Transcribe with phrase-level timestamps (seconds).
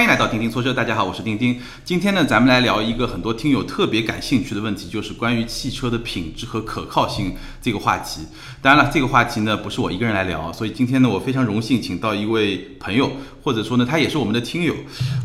[0.00, 1.60] 欢迎来到钉钉说车，大家好，我是钉钉。
[1.84, 8.22] 今天呢，咱们来聊一个很多听友特别感兴趣的问题，就是关于汽车的品质和可靠性这个话题。
[8.62, 14.74] 当然了，这个话题呢不是我一个人来聊，所以今天呢，我非常荣幸请到一位朋友，或者说呢，他也是我们的听友。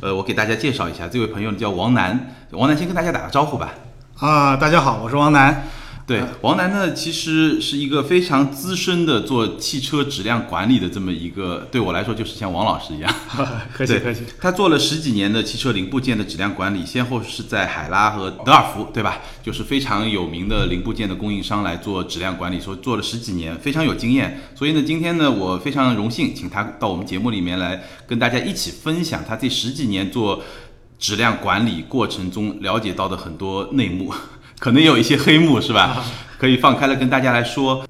[0.02, 2.36] 呃，我给大家介绍一下，这位朋友叫王楠。
[2.52, 3.74] 王楠先跟大家打个招呼吧。
[4.18, 5.70] 啊，大家好，我是王楠。
[6.08, 13.12] 对，王楠呢，其实是一个非常资深的做汽车质量管理的这么一个，对我来说就是像王老师一样。
[13.74, 14.22] 客气客气。
[14.40, 19.20] 他做了十几年的汽车零部件的质量管理，先后是在海拉和德尔福，对吧？
[19.42, 24.42] 就是非常有名的零部件的供应商来做质量管理，说做了十几年，非常有经验。
[24.54, 30.44] 所以呢，今天呢，我非常荣幸请他到我们节目里面来，跟大家一起分享他这十几年做
[31.00, 34.14] 质量管理过程中了解到的很多内幕。
[34.60, 36.04] 可能有一些黑幕是吧？
[36.38, 37.86] 可以放开了跟大家来说。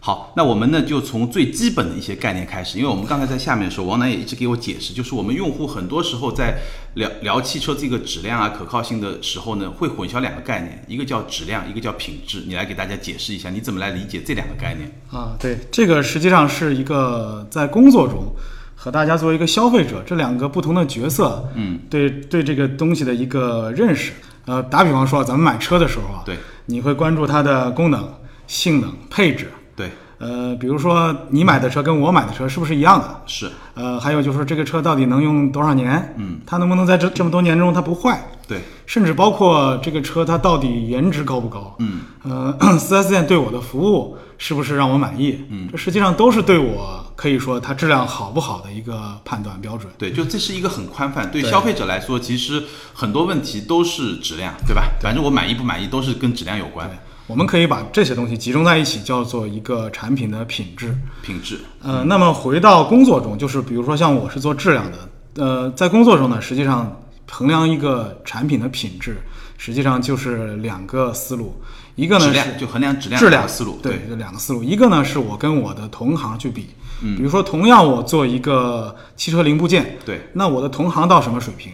[0.00, 6.58] 好，那我们呢就从最基本的一些概念开始，因为我们刚才在下面的时候，王楠也一直给我解释，就是我们用户很多时候在
[6.94, 12.44] 聊聊汽车这个质量啊、可靠性的时候呢，会混淆两个概念，一个叫质量，一个叫品质。
[12.46, 14.90] 你来给大家解释一下，你怎么来理解这两个概念？
[15.10, 18.32] 啊，对，这个实际上是一个在工作中
[18.76, 24.12] 和大家作为一个消费者这两个不同的角色，嗯，对对这个东西的一个认识。
[24.48, 28.10] 呃，打比方说，咱们买车的时候啊，对，你会关注它的功能、
[28.46, 29.52] 性能、配置。
[29.76, 33.22] 对，呃，比如说你买的车跟我买的车是不是一样的？
[33.26, 33.50] 是。
[33.74, 36.14] 呃，还有就是这个车到底能用多少年？
[36.18, 38.20] 嗯，它能不能在这这么多年中它不坏？
[38.46, 38.60] 对。
[38.86, 41.76] 甚至包括这个车它到底颜值高不高？
[41.78, 42.00] 嗯。
[42.24, 45.44] 呃，4S 店对我的服务是不是让我满意？
[45.50, 47.04] 嗯，这实际上都是对我。
[47.18, 49.92] 可以说它质量好不好的一个判断标准。
[49.98, 52.62] 对，就这是一个很宽泛，对消费者来说，其实
[52.94, 54.84] 很多问题都是质量，对吧？
[55.02, 56.88] 反正我满意不满意都是跟质量有关。
[57.28, 60.96] 我们可以把这些东西集中在一起，叫做一个产品的品质。
[61.22, 61.60] 品质。
[61.82, 64.98] 呃，那么回到工作中，就是比如说像我是做质量的，
[65.36, 66.90] 呃，在工作中呢，实际上
[67.30, 69.18] 衡量一个产品的品质，
[69.58, 71.54] 实际上就是两个思路。
[71.96, 74.64] 一个呢是就衡量质量质量思路，对，就两个思路。
[74.64, 76.70] 一个呢是我跟我的同行去比。
[77.02, 81.72] 嗯，比如说，同样我做一个汽车零部件，对，那我的同行到什么水平？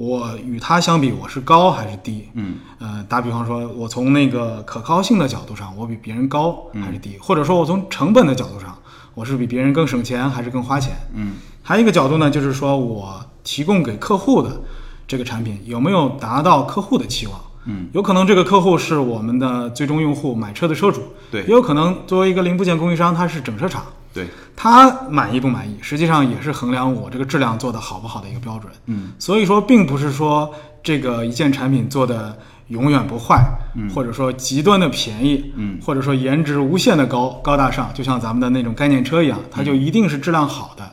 [0.00, 2.26] 我与他相比，我是高还是低？
[2.32, 7.18] 嗯，呃，打比方说，我从那个可靠性的角度上，我比别人高还是低？
[7.20, 8.74] 或者说我从成本的角度上，
[9.12, 10.96] 我是比别人更省钱还是更花钱？
[11.12, 14.58] 嗯，还有一个角度呢，就是说我提供给客户的
[15.06, 17.38] 这个产品有没有达到客户的期望？
[17.70, 23.84] 嗯，有可能这个客户是我们的最终用户，买车的车主，对，也有可能作为一个零部件供应商，他是整车厂。
[24.12, 24.26] 对。
[24.56, 28.70] 他满意不满意，实际上也是衡量我这个质量做的好不好的一个标准。
[28.86, 32.36] 嗯，所以说，并不是说这个一件产品做的
[32.68, 33.42] 永远不坏，
[33.74, 40.84] 嗯，或者说极端的便宜，嗯，或者说颜值无限的高高大上，就像咱们的那种概念车一样，它就一定是质量好的。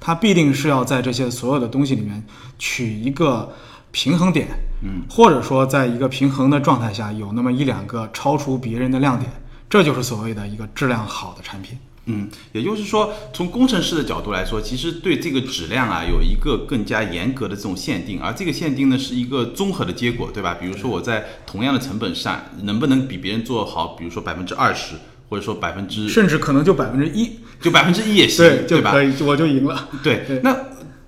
[0.00, 2.24] 它必定是要在这些所有的东西里面
[2.58, 3.52] 取一个
[3.92, 4.48] 平衡点，
[4.82, 9.30] 嗯，或者说在一个平衡的状态下，有那么一两个超出别人的亮点。
[9.70, 11.78] 这就是所谓的一个质量好的产品。
[12.06, 20.56] 嗯，也就是说，从工程师的角度来说，其实对这个质量啊有一个更加严格的这种限定，而这个限定呢是一个综合的结果，对吧？
[20.60, 24.96] 比如说我在同样的成本上，能不能比别人做好，比如说百分之二十，
[25.28, 28.90] 或者说百分之，甚至可能就百分之一，就百分之一也行，对，对吧？
[28.90, 29.88] 可以，我就赢了。
[30.02, 30.54] 对，那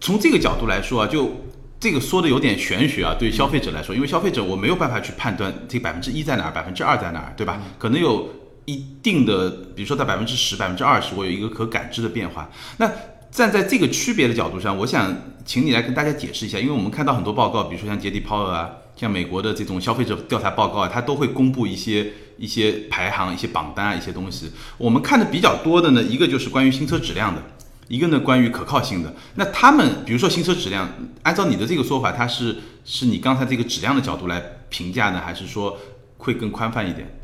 [0.01, 1.44] 从这个角度来说啊，就
[1.85, 7.61] 这个说的有点玄学啊，对消费者来说，因为消费者我没有办法去判断这百分之一在哪儿，百分之二在哪儿，对吧？
[7.79, 8.27] 可能有。
[8.67, 12.49] 一定的，比如说在百分之十、百分之二十，我有一个可感知的变化。
[12.79, 12.91] 那
[13.31, 15.15] 站在这个区别的角度上，我想
[15.45, 24.51] 请你来跟大家解释一下，因为我们看到很多报告，比如说像杰迪鲍尔啊，像美国的这种消费者调查报告啊，它都会公布一些一些排行、一些榜单啊、一些东西。
[24.79, 27.43] 我们看的比较多的呢，一个就是关于新车质量的，
[27.89, 29.13] 一个呢关于可靠性的。
[29.35, 30.89] 那他们，比如说新车质量，
[31.23, 35.79] 按照你的这个说法，它是是你刚才这个质量的角度来评价呢，还是说
[36.19, 37.19] 会更宽泛一点？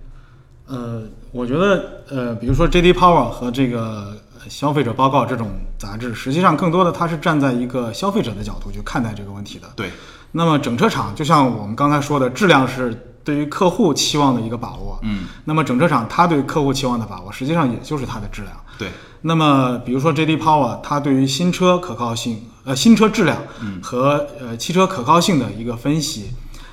[0.66, 2.92] 呃，我觉得，呃，比如说 J.D.
[2.92, 4.16] Power 和这个
[4.48, 9.68] 消费者报告这种杂志，实际上更多的它是站在一个消费者的角度去看待这个问题的。
[9.74, 9.90] 对。
[10.32, 14.98] 那么整车厂就像我们刚才说的，质量是对于客户期望的一个把握。
[15.02, 15.24] 嗯。
[15.44, 18.54] 那么整车厂它对客户期望的把握，实际上也就是它的质量。
[18.78, 18.88] 对。
[19.22, 20.36] 那么比如说 J.D.
[20.36, 23.36] Power 它对于新车可靠性，呃，新车质量
[23.82, 26.30] 和呃汽车可靠性的一个分析。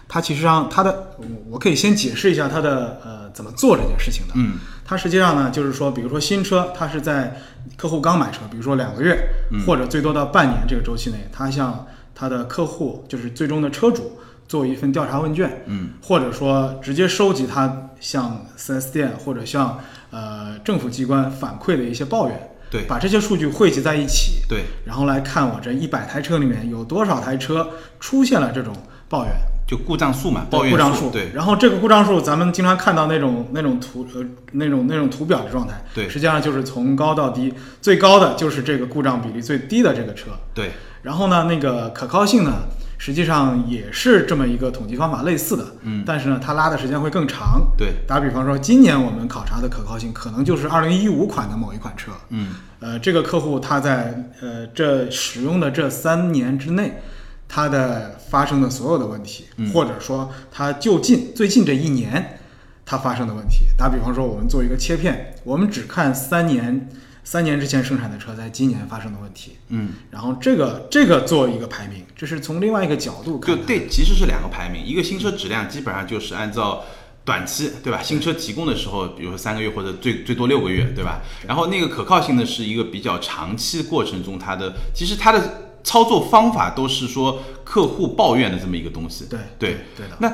[0.09, 1.17] 它其实上，它的
[1.49, 4.33] 我可以先解释一下它的呃怎么做这件事情的。
[4.35, 4.53] 嗯，
[4.85, 7.41] 它实际上呢，就是说，比如说新车，它是在
[7.75, 9.27] 客户刚买车，比如说两个月，
[9.65, 11.85] 或者最多到半年这个周期内，它向
[12.15, 14.17] 它的客户，就是最终的车主，
[14.47, 15.63] 做一份调查问卷。
[15.65, 19.79] 嗯，或者说直接收集他向 4S 店或者向
[20.11, 22.49] 呃政府机关反馈的一些抱怨。
[22.69, 28.75] 对把这些数据汇集在一起，对，然后来看我这一百台车里面有多少台车出现了这种
[29.07, 29.31] 抱怨。
[29.65, 34.21] 就故障数嘛，抱怨故障数，对然后这个故障数，咱们经常看到那种那种图呃
[34.51, 40.31] 那种那种图表的状态，对实际上就是从高到低，最高的就是这个故障比例最低的这个车。
[40.53, 40.71] 对
[41.03, 42.63] 然后呢，那个可靠性呢，
[42.97, 46.03] 实际上也是这么一个统计方法类似的，嗯。
[46.05, 47.61] 但是呢，它拉的时间会更长。
[47.77, 52.55] 对，打比方说，今年我们考察的可靠性可能就是二零一五款的某一款车，嗯。
[52.79, 57.01] 呃，这个客户他在呃这使用的这三年之内，
[57.47, 59.71] 他的发生的所有的问题，嗯。
[59.71, 62.37] 或者说他就近最近这一年
[62.85, 66.87] 他发生的问题，打比方说，我们做一个切片，我们只看三年
[67.29, 73.53] 三年之前生产的车在今年发生的问题，嗯，然后这个这个做一个排名，这是从另外一个角度看。
[73.53, 76.85] 就对，其实是两个排名，一个新车质量基本上就是按照。
[77.25, 78.01] 短期对吧？
[78.01, 81.21] 新车提供的时候，比如说三个月或者最最多六个月，对吧？
[81.45, 89.25] 然后那个可靠性呢，是一个比较长期过程中它的，其实它的操作方法都是说客户抱怨的这么一个东西。
[89.29, 90.15] 对对对的。
[90.21, 90.33] 那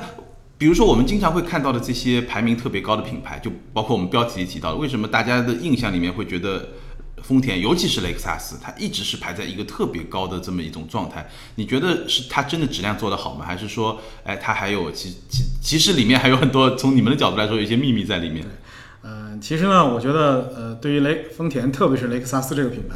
[0.59, 6.69] 比如说我们经常会看到的这些排名特别高的品牌，就包括我们标题里提到的，为什么大家的印象里面会觉得
[7.23, 11.27] 丰田，尤其是雷克萨斯，它一直是排在一个特别高的这么一种状态？
[11.55, 13.45] 你觉得是它真的质量做得好吗？
[13.45, 18.45] 还是说，哎，它还有其其其实里面还有很多从你们的角度来说，有一些秘密在里面？
[19.01, 22.95] 呃，其实呢，我觉得呃，对于雷丰田，特别是雷克萨斯这个品牌，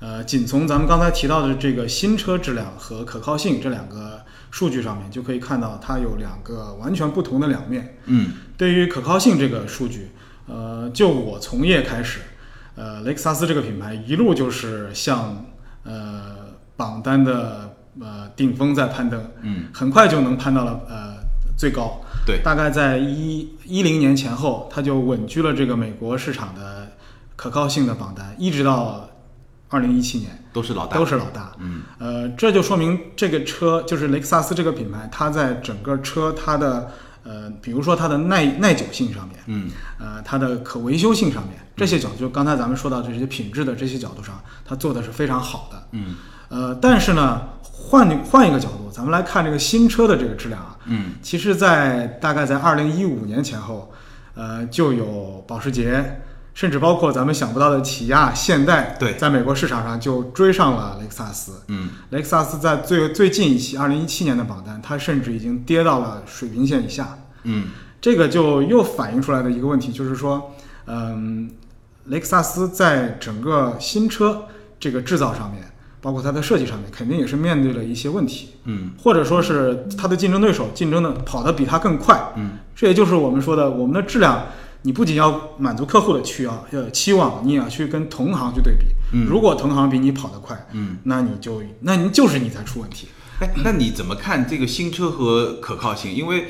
[0.00, 7.96] 呃，仅从咱们刚才提到的这个新车质量和可靠性这两个数据上面，就可以看到它有两个完全不同的两面。
[8.06, 10.10] 嗯对于可靠性这个数据，
[10.46, 12.20] 呃，就我从业开始，
[12.80, 15.44] 呃，雷克萨斯这个品牌一路就是向
[15.84, 16.34] 呃
[16.78, 21.16] 榜单的呃顶峰在攀登，嗯，很快就能攀到了呃
[21.58, 22.00] 最高。
[22.26, 26.90] 对，大概在一一零年前后，它就稳居了这个美国市场的
[27.36, 29.06] 可靠性的榜单，一直到
[29.68, 31.52] 二零一七年都是老大，都是老大。
[31.58, 36.90] 嗯呃，这就说明这个车就是雷克萨斯这个品牌，它在整个车它的
[37.22, 39.70] 呃，比如说它的耐耐久性上面，嗯。
[39.98, 45.86] 呃，它的可维修性上面，这些角度，就刚才咱们说到这些品质的这些角度上，它做的是非常好的。
[45.92, 46.16] 嗯。
[46.48, 51.12] 呃，但是呢，换换一个角度，咱们来看这个新车的这个质量啊，嗯。
[51.22, 53.92] 其实，在大概在二零一五年前后，
[54.34, 56.20] 呃，就有保时捷，
[56.54, 61.62] 甚至包括咱们想不到的起亚、现代，对在美国市场上就追上了雷克萨斯。
[61.68, 67.18] 嗯雷克萨斯在最最近一期二零一七年的榜单，它甚至已经跌到了水平线以下。
[67.44, 67.68] 嗯
[68.00, 70.52] 这个就又反映出来的一个问题，就是说，
[70.86, 71.50] 嗯，
[72.06, 74.44] 雷克萨斯在整个新车
[74.78, 75.62] 这个制造上面，
[76.00, 82.32] 包括它的设计上面，肯定也是面对了一些问题，嗯或者说是它的竞争对手竞争的跑得比它更快。
[82.36, 84.46] 嗯，这也就是我们说的，我们的质量，
[84.82, 88.86] 你不仅要满足客户的需要呃期望，你也要去跟同行去对比。
[89.12, 93.08] 嗯如果同行比你跑得快，嗯，那你就那你就是你在出问题。
[93.40, 96.14] 哎，那你怎么看这个新车和可靠性？
[96.14, 96.48] 因为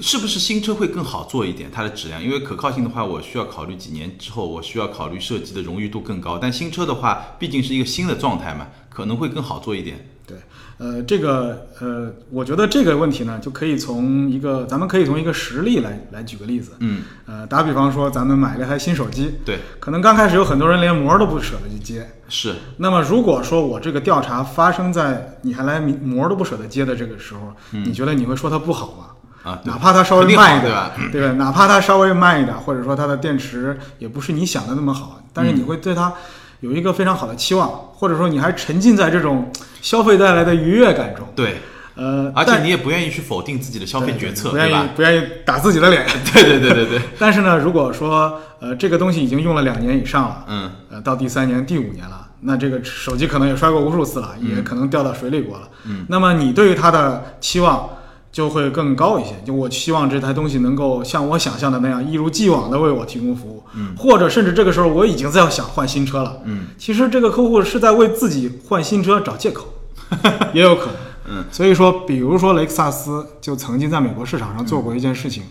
[0.00, 2.22] 是不是新车会更好做一点它的质量？
[2.22, 6.38] 因为可靠性的话，我需要考虑几年之后，我需要考虑设计的荣誉度更高。
[6.38, 10.08] 但新车的话，毕竟是一个新的状态嘛，可能会更好做一点。
[10.26, 10.38] 对，
[10.80, 16.72] 呃，这个呃，我觉得这个问题呢，就可以从一个咱们可以从一个实例来来举个例子。
[16.78, 22.08] 嗯，呃，打比方说，咱们买了一台新手机，对，可能刚开始有很多人连膜都不舍得去接。
[22.30, 29.50] 是，那么如果说我这个调查发生在你还来膜都不舍得接的这个时候，你觉得你会说它不好吗？
[29.50, 30.92] 啊，哪怕它稍微慢一点，对吧？
[31.12, 31.32] 对吧？
[31.34, 36.12] 哪怕它稍微慢一点，或者说它的电池也不是你想的那么好，但是你会对它
[36.60, 39.50] 有一个非常好的期望，或者说你还沉浸在这种
[39.82, 41.26] 消费带来的愉悦感中。
[41.34, 41.56] 对，
[41.94, 44.88] 呃，而且你也不愿意去否定自己的消费决策，不愿意对吧？
[44.96, 46.06] 不愿意打自己的脸。
[46.32, 55.68] 对对对对对， 但是呢，如果说呃这个东西已经用了两年以上了，嗯呃到第三年、第五年了，那这个手机可能也摔过无数次了，也可能掉到水里过了。
[55.86, 57.88] 嗯，那么你对于它的期望
[58.32, 59.30] 就会更高一些。
[59.44, 63.62] 就我希望这台东西能够像我想象的那样，一如既往的为我提供服务。
[63.74, 66.40] 嗯，或者甚至这个时候我已经在想换新车了。
[66.44, 69.66] 嗯，其实这个客户是在为自己换新车找借口，
[70.52, 70.94] 也有可能。
[71.32, 75.44] 嗯，所以说，比如说雷克萨斯就曾经在美国市场上做过一件事情，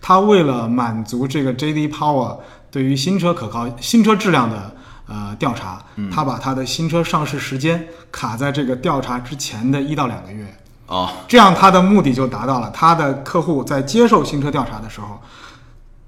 [0.00, 2.36] 他为了满足这个 JD Power
[2.70, 4.72] 对于新车可靠、新车质量的
[5.08, 10.46] 呃调查，他把他的新车上市时间卡在这个调查之前的一到两个月，
[10.86, 12.70] 哦，这样他的目的就达到了。
[12.74, 15.20] 他的客户在接受新车调查的时候，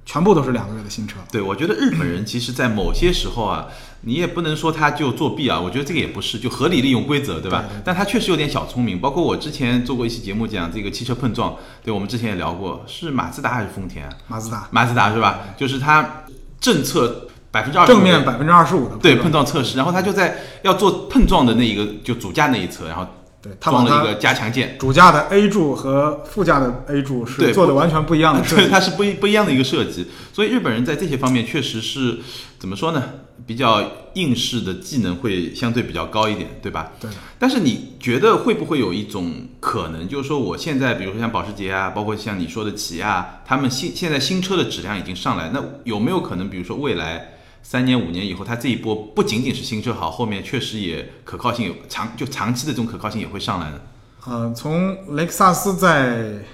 [0.04, 1.16] 全部都是两个月的新车。
[1.30, 3.66] 对，我觉得日本人其实，在某些时候啊，
[4.02, 7.60] 你也不能说他就作弊啊，我觉得这个也不是，就合理利用规则，对吧？
[7.62, 9.00] 对对对但他确实有点小聪明。
[9.00, 14.12] 包括我之前做过一期节目讲这个汽车碰撞，对我们之前也聊过，是马自达还是丰田啊？
[14.28, 15.40] 马自达，马自达是吧？
[15.56, 16.24] 就是它
[16.60, 23.06] 政策百分之二十正面百分之二十五的对碰碰撞测试，然后他就在要做碰撞的那一个就主驾那一侧，然后
[23.46, 32.18] 对，它装了一个加强件，主驾的 A 柱和副驾的 A 柱对是做的完全不一样的 设对，它是不一不一样的一个设计，所以日本人在这些方面确实是
[32.58, 33.02] 怎么说呢？
[33.46, 33.82] 比较
[34.14, 36.90] 应试的技能会相对比较高一点，对吧？
[36.98, 47.35] 对，但是你觉得会不会有一种可能，就是说我现在比如说像保时捷啊，包括像你说的起亚，他们新现在新车的质量已经上来，那有没有可能，比如说未来
[47.68, 53.84] 三年五年以后，它这一波不仅仅是新车好，后面确实也可靠性有长就长期的这种可靠性也会上来的？
[54.24, 56.44] 呃，从雷克萨斯在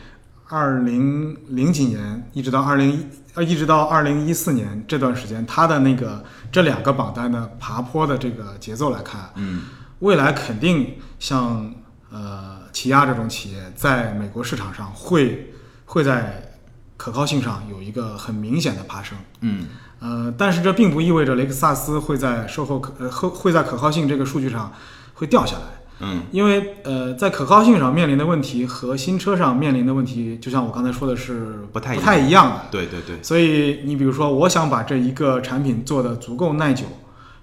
[0.49, 9.67] 二零零几年一直到二零呃一直到二零一四年这段时间，它的那个这两个榜单的爬坡的这个节奏来看，嗯，
[9.99, 11.75] 未来肯定像
[12.11, 15.53] 呃起亚这种企业在美国市场上会
[15.85, 16.55] 会在
[16.97, 19.19] 可靠性上有一个很明显的爬升。
[19.41, 19.67] 嗯
[20.03, 24.73] 呃，但是这并不意味着雷克萨斯会在售后可呃会会在可靠性这个数据上
[25.15, 25.63] 会掉下来。
[26.05, 32.63] 嗯因为呃，在可靠性上面临的问题和新车上面临的问题，就像我刚才说的是不不太一样太一样的。
[32.73, 36.87] 对对对，所以你比如说，我想把这一个产品做的足够耐久，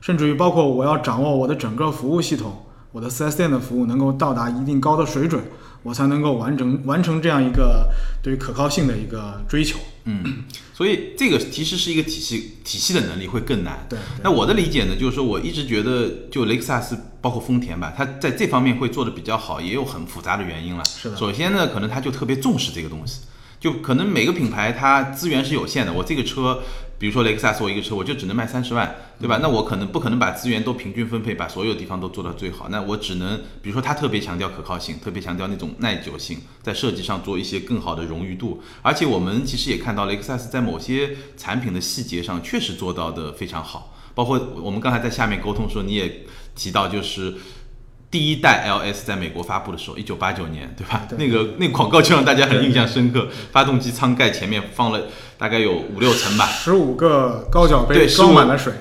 [0.01, 5.41] 甚至于包括我要掌握我的整个服务系统，我的 4S 店的服务能够到达一定高的水准，
[5.83, 7.89] 我才能够完成完成这样一个
[8.21, 9.79] 对于可靠性的一个追求。
[10.05, 10.43] 嗯，
[10.73, 13.85] 所以这个其实是一个体系体系的能力会更难。
[13.87, 20.83] 对，那我的理解呢，就是说我一直觉得，就雷克萨斯包括丰田吧，它在这方面会做的比较好，也有很复杂的原因了。
[20.85, 23.21] 是的首先呢，可能它就特别重视这个东西，
[23.59, 26.61] 就可能每个品牌它资源是有限的，我这个车。
[26.99, 29.39] 比如说雷克萨斯，我一个车我就只能卖三十万，对吧？
[29.41, 32.67] 那我可能不可能把资源都平均分配，把所有地方都做到最好。
[32.69, 38.61] 那我只能，比如说它特别强调可靠性，特别强调那种耐久性，在设计上做一些更好的冗余度。
[38.81, 47.35] 而且我们其实也看到雷克萨斯在某些产品的细节上确实做到的非常好，包括我们刚才在下面沟通的时候，你也提到就是。
[48.11, 51.05] 第一代 LS 在美国发布的时候，一九八九年，对吧？
[51.07, 51.17] 对。
[51.17, 53.27] 那个那个广告就让大家很印象深刻。
[53.51, 55.03] 发动机舱盖前面放了
[55.37, 58.73] 大概有五六层吧，十五个高脚杯对装满了水，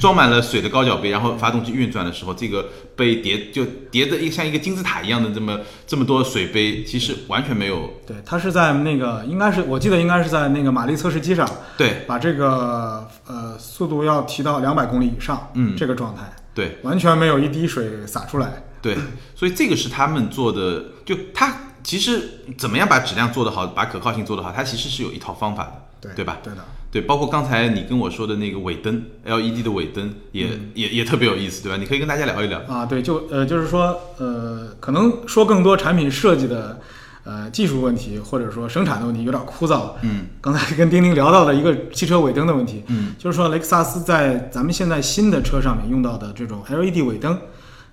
[0.00, 12.02] 装满了水的高脚杯，然后发动机运转的时候，这个被叠就叠的一像一个金字塔一样的这么这么多水杯，其实完全没有对，它是在那个应该是我记得应该是在那个马力测试机上，对。
[12.08, 15.76] 把这个呃速度要提到两百公里以上，嗯。
[15.76, 16.22] 这个状态
[16.52, 16.78] 对。
[16.82, 18.64] 完全没有一滴水洒出来。
[18.82, 18.96] 对，
[19.36, 26.38] 所以这个是他们做的，就他其实怎么样把质量做得好，把可靠性做得好，它其实是有一套方法的，对对吧？
[26.42, 31.78] 对的，对，包括刚才你跟我说的那个尾灯，LED 的尾灯也、也也特别有意思，对吧？
[31.78, 32.60] 你可以跟大家聊一聊。
[32.68, 36.80] 啊，对，就呃就是说呃可能说更多产品设计的
[37.24, 39.92] 呃技术问题或者说生产的问题有点枯燥。
[40.02, 47.38] 嗯刚才跟丁丁聊到了一个汽车尾灯的问题，嗯就是说雷克萨斯在咱们现在新的车上面用到的这种 LED 尾灯，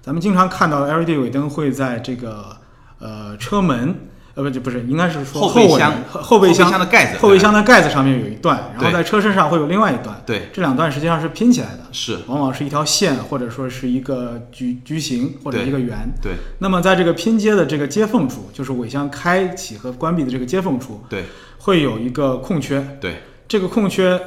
[0.09, 2.57] 咱们经常看到 LED 尾灯会在这个
[2.97, 3.95] 呃车门
[4.33, 10.49] 呃不就不是应该是说后备箱后后备箱的盖子，后备箱的盖子上面有一段，然后在车身上会有另外一段，对。
[10.51, 12.17] 这两段实际上是拼起来的，是。
[12.25, 15.95] 往往是一条线或者说是一个矩矩形或者一个圆。
[16.19, 16.31] 对。
[16.57, 21.25] 那么在这个拼接的这个接缝处，就是尾箱开启和关闭的这个接缝处，对。
[21.59, 22.83] 会有一个空缺。
[22.99, 23.21] 对。
[23.47, 24.19] 这个空缺，呃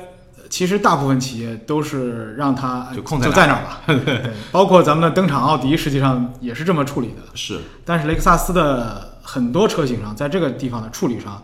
[0.52, 3.80] 其实大部分企业都是让它就空在就在那儿吧。
[3.86, 7.22] 对，包括咱们的登场奥迪，实际上也是这么处理的。
[7.34, 11.42] 是但是雷克萨斯的很多车型上，在这个地方的处理上，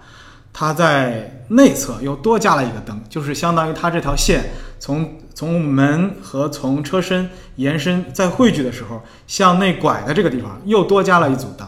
[0.53, 11.67] 它在内侧又多加了一个灯，就是相当于它这条线从从门和从车身延伸，在汇聚的时候向内拐的这个地方又多加了一组灯。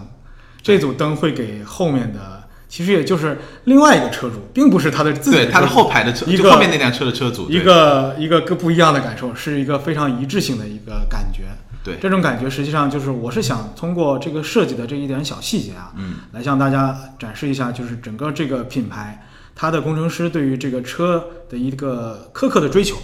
[0.60, 2.39] 这组灯会给后面的，
[2.70, 11.42] 其实也就是另外一个车主，并不是他的自己对他的后排的车，一个后面那辆车的车主，一个一个个不一样的感受，是一个非常一致性的一个感觉。
[11.82, 22.96] 对这种感觉实际上就是我是想通过这个设计的这一点小细节啊，嗯，来向大家展示一下，就是整个这个品牌它的工程师对于这个车的一个苛刻的追求。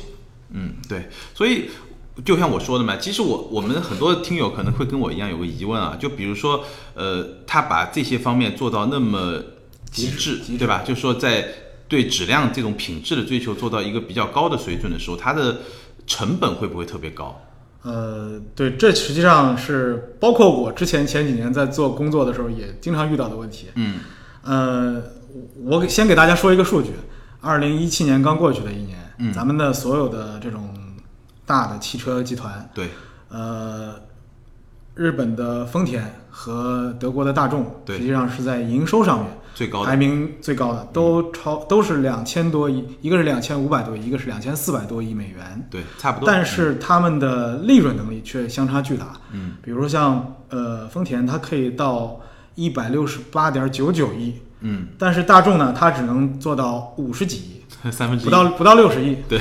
[0.51, 1.71] 嗯，对，所以
[2.25, 6.63] 就像我说的嘛，其实我我们很多听友可能会跟我一样有个疑问啊，就比如说，
[6.95, 9.41] 呃，他把这些方面做到那么
[9.97, 10.83] 极致，对吧？
[10.85, 11.49] 就是说在
[11.89, 15.59] 对质量这种品质的追求做到一个比较高的水准的时候，它的
[16.07, 17.41] 成本会不会特别高？
[17.83, 23.69] 呃，对，这实际上是包括我之前前几年在做工作的时候也经常遇到的问题。
[23.77, 24.01] 嗯
[24.43, 25.03] 呃，
[25.65, 26.91] 我给先给大家说一个数据，
[27.41, 30.75] 二零一七年刚过去的一年，嗯咱们的所有的这种
[31.45, 32.89] 大的汽车集团，对，
[33.29, 33.95] 呃，
[34.95, 45.67] 日本的丰田和德国的大众，对实际上是在营收上面最高的排名最高的，都超都是两千多亿，一个是两千五百多亿，一个是两千四百多亿美元。
[45.71, 46.29] 对，差不多。
[46.29, 49.19] 但是他们的利润能力却相差巨大。
[49.33, 52.21] 嗯，比如说像呃丰田，它可以到
[52.55, 59.17] 一百六十八点九九亿，嗯，但是大众呢，它只能做到五十几亿， 三分之一不到不到六十亿。
[59.27, 59.41] 对，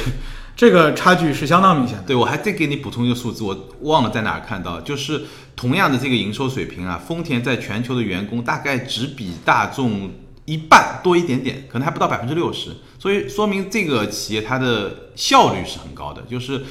[0.56, 2.04] 这个差距是相当明显的。
[2.04, 5.22] 对，我还再给你补充一个数字，我忘了在哪儿看到，就是
[5.56, 10.12] 同样的这个营收水平啊，丰田在全球的员工大概只比大众
[10.46, 12.70] 一半多一点点，可能还不到百分之六十，
[13.00, 16.62] 所以说明这个企业它的效率是很高的，就是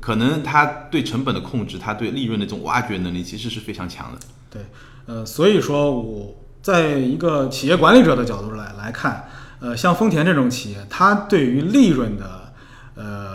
[0.00, 4.18] 可能它对成本的控制，它对利润的这种挖掘能力其实是非常强的。
[4.50, 4.62] 对，
[5.06, 9.28] 呃，所以说我在一个企业管理者的角度来来看，
[9.60, 12.52] 呃，像丰田这种企业，它对于利润的，
[12.96, 13.29] 呃，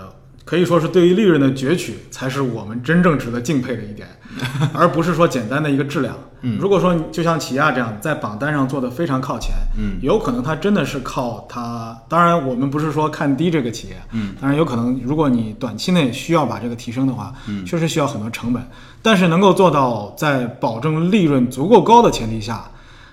[0.46, 4.08] 可以说是对于利润的攫取，才是我们真正值得敬佩的一点，
[4.74, 6.16] 而不是说简单的一个质量。
[6.48, 11.98] 嗯如果说就像起亚这样在榜单上做的非常靠前，嗯，有可能它真的是靠它。
[12.08, 18.64] 当然，我们不是说看低这个企业，嗯，当然有可能，如果你短期内需要把这个提升的话，嗯确实需要很多成本，
[19.02, 22.64] 但是能够做到在保证利润足够高的前提下，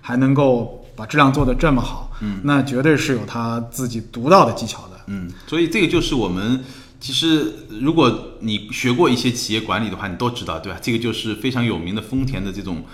[0.03, 5.01] 还能够把质量做得这么好，嗯，那绝对是有他自己独到的技巧的。
[5.07, 6.63] 嗯，所以这个就是我们
[7.03, 10.79] 其实如果你学过一些企业管理的话，你都知道，对吧？
[10.81, 12.85] 这个就是非常有名的丰田的这种，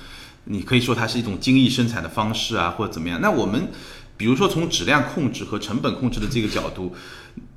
[0.44, 3.20] 你可以说它是一种精益生产的方式啊，或者怎么样。
[3.20, 3.68] 那我们
[4.16, 6.94] 比如说从质量控制和成本控制的这个角度，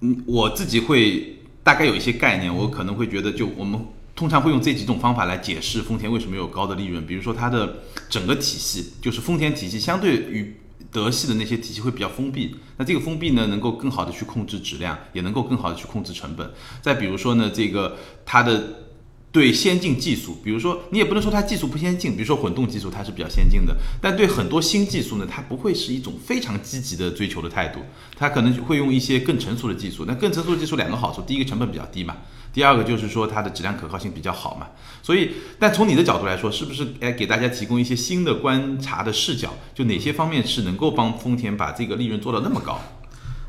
[0.01, 3.79] 嗯，我自己会大概有一些概念，我可能会觉得，就我们
[4.13, 7.07] 通常会用这几种方法来解释丰田为什么有高的利润。
[7.07, 7.77] 比如说它的
[8.09, 10.57] 整个体系，就是丰田体系相对于
[10.91, 16.51] 德系的那些体系会比较封闭，那这个封闭呢，能够更好的去控制质量，也能够更好的去控制成本。
[16.81, 18.83] 再比如说呢，这个它的
[19.31, 27.79] 对先进技术，比如说你也不能说它技术不先进，比如说混动技术它是比较先进的，但对很多新技术呢，它不会是一种非常积极的追求的态度，
[28.17, 30.03] 它可能会用一些更成熟的技术。
[30.05, 32.17] 那更成熟的技术两个好处，第一个成本比较低嘛，
[32.53, 34.67] 第二个就是说它的质量可靠性比较好嘛。
[35.03, 39.49] 所以，但从你的角度来说，是不是哎给大家提供一些新的观察的视角？
[39.73, 42.79] 就哪些方面是能够帮丰田把这个利润做到那么高？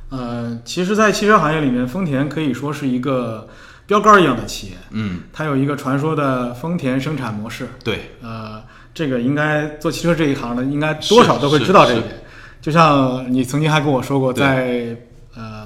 [0.09, 3.49] 呃，其实，在汽车行业里面，丰田可以说是一个
[3.87, 4.73] 标杆一样的企业。
[4.91, 7.69] 嗯，它有一个传说的丰田生产模式。
[7.83, 12.23] 对，呃，这个应该做汽车这一行的，应该多少都会知道这一点。
[12.61, 14.97] 就像你曾经还跟我说过，在呃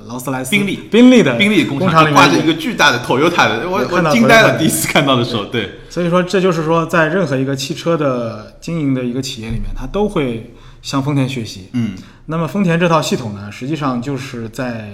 [0.07, 11.69] 劳斯莱斯、宾利宾利的宾利工工厂里面挂着一个巨大的 Toyota 的，我我惊呆了，第一次看到的时候，对，所以说，这就是说，在任何一个汽车的经营的一个企业里面，它都会向丰田学习。
[11.73, 11.95] 嗯
[12.27, 14.91] 那么，丰田这套系统呢，实际上就是在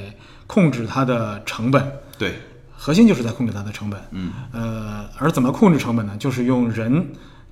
[0.47, 1.83] 控制它的成本，
[2.19, 2.35] 对，
[2.77, 3.99] 核心就是在控制它的成本。
[4.11, 6.15] 嗯呃，而怎么控制成本呢？
[6.19, 7.07] 就是用人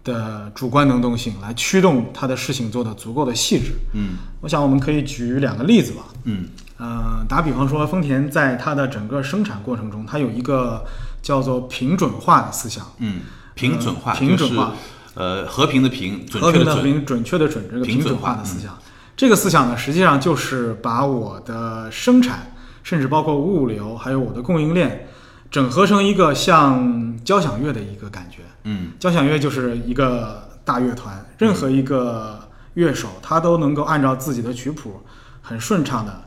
[0.05, 3.73] 的主观能动性来驱动它的事情做得足够的细致。
[3.95, 6.05] 嗯我想我们可以举两个例子吧。
[6.25, 6.45] 嗯
[6.81, 10.83] 呃，打比方说，丰田在它的整个生产过程中，它有一个
[11.21, 12.87] 叫做平准化的思想。
[12.99, 13.21] 嗯，
[13.55, 14.73] 平准化，呃平准化
[15.15, 18.79] 呃和平的平，准和确的准，平的平，准确的准，这个平准化化的思想。
[19.15, 25.07] 这个思想呢，实际上就是把我的生产，甚至包括物流，还有我的供应链，
[25.51, 28.39] 整合成一个像交响乐的一个感觉。
[28.65, 32.41] 嗯交响乐就是一个大乐团，任何一个
[32.73, 35.03] 乐手他都能够按照自己的曲谱，
[35.43, 36.23] 很顺畅的，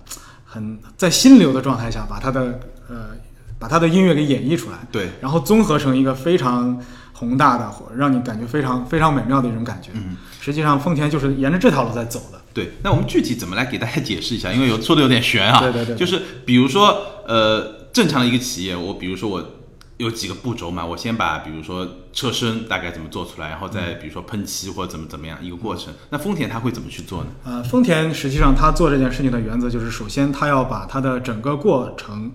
[0.54, 3.08] 很在心流的状态下把他的呃
[3.58, 6.80] 把他的音乐给演绎出来，对，然后综合成一个非常
[7.12, 9.90] 宏大的，或让你感觉非常非常美妙的一种感觉。
[9.94, 12.40] 嗯，实际上丰田就是沿着这条路在走的。
[12.54, 14.54] 对，那我们具体怎么来给大家解释一下？
[14.54, 15.60] 因为有说的有点悬啊。
[15.60, 19.44] 对对对对就是比如说，呃，正常的一个企业，我比如说我
[19.98, 25.94] 有几个步骤嘛，我先把比如说车身大概怎么做出来，然后再比如说喷漆或者怎么怎么样一个过程。
[26.10, 27.30] 那丰田它会怎么去做呢？
[27.44, 32.32] 呃，丰田实际上它做这件事情的原则就是，首先它要把它的整个过程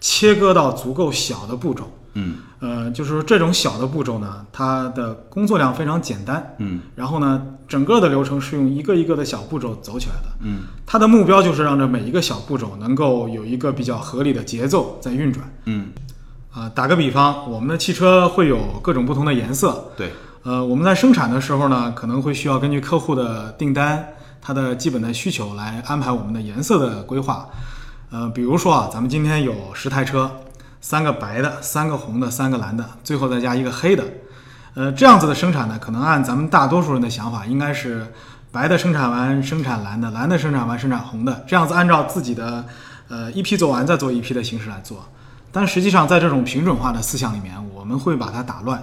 [0.00, 1.90] 切割到足够小的步骤。
[2.14, 10.28] 嗯呃，就是说这种小的步骤呢，它的工作量非常简单，嗯然后呢，整个的流程是用一个一个的小步骤走起来的。
[10.42, 15.50] 嗯它的目标就是让这每一个小步骤能够有一个比较合理的节奏在运转。
[15.64, 15.88] 嗯，
[16.54, 20.12] 啊、打个比方，我们的汽车会有各种不同的颜色，对，
[20.42, 24.06] 呃，我们在生产的时候呢，可能会需要根据客户的订单、
[24.42, 27.48] 它的基本的需求来安排我们的颜色的规划。
[28.10, 30.30] 呃，比如说啊，咱们今天有十台车，
[30.82, 34.04] 三个白的，三个红的，三个蓝的，最后再加一个黑的。
[34.74, 38.06] 呃，这样子的生产呢，可能按咱们大多数人的想法，应该是
[38.50, 42.62] 白的生产完生产蓝的，蓝的生产完生产红的，这样子按照自己的
[43.08, 45.02] 呃一批做完再做一批的形式来做。
[45.52, 48.82] 但实际上，在这种平准化的思想里面，我们会把它打乱。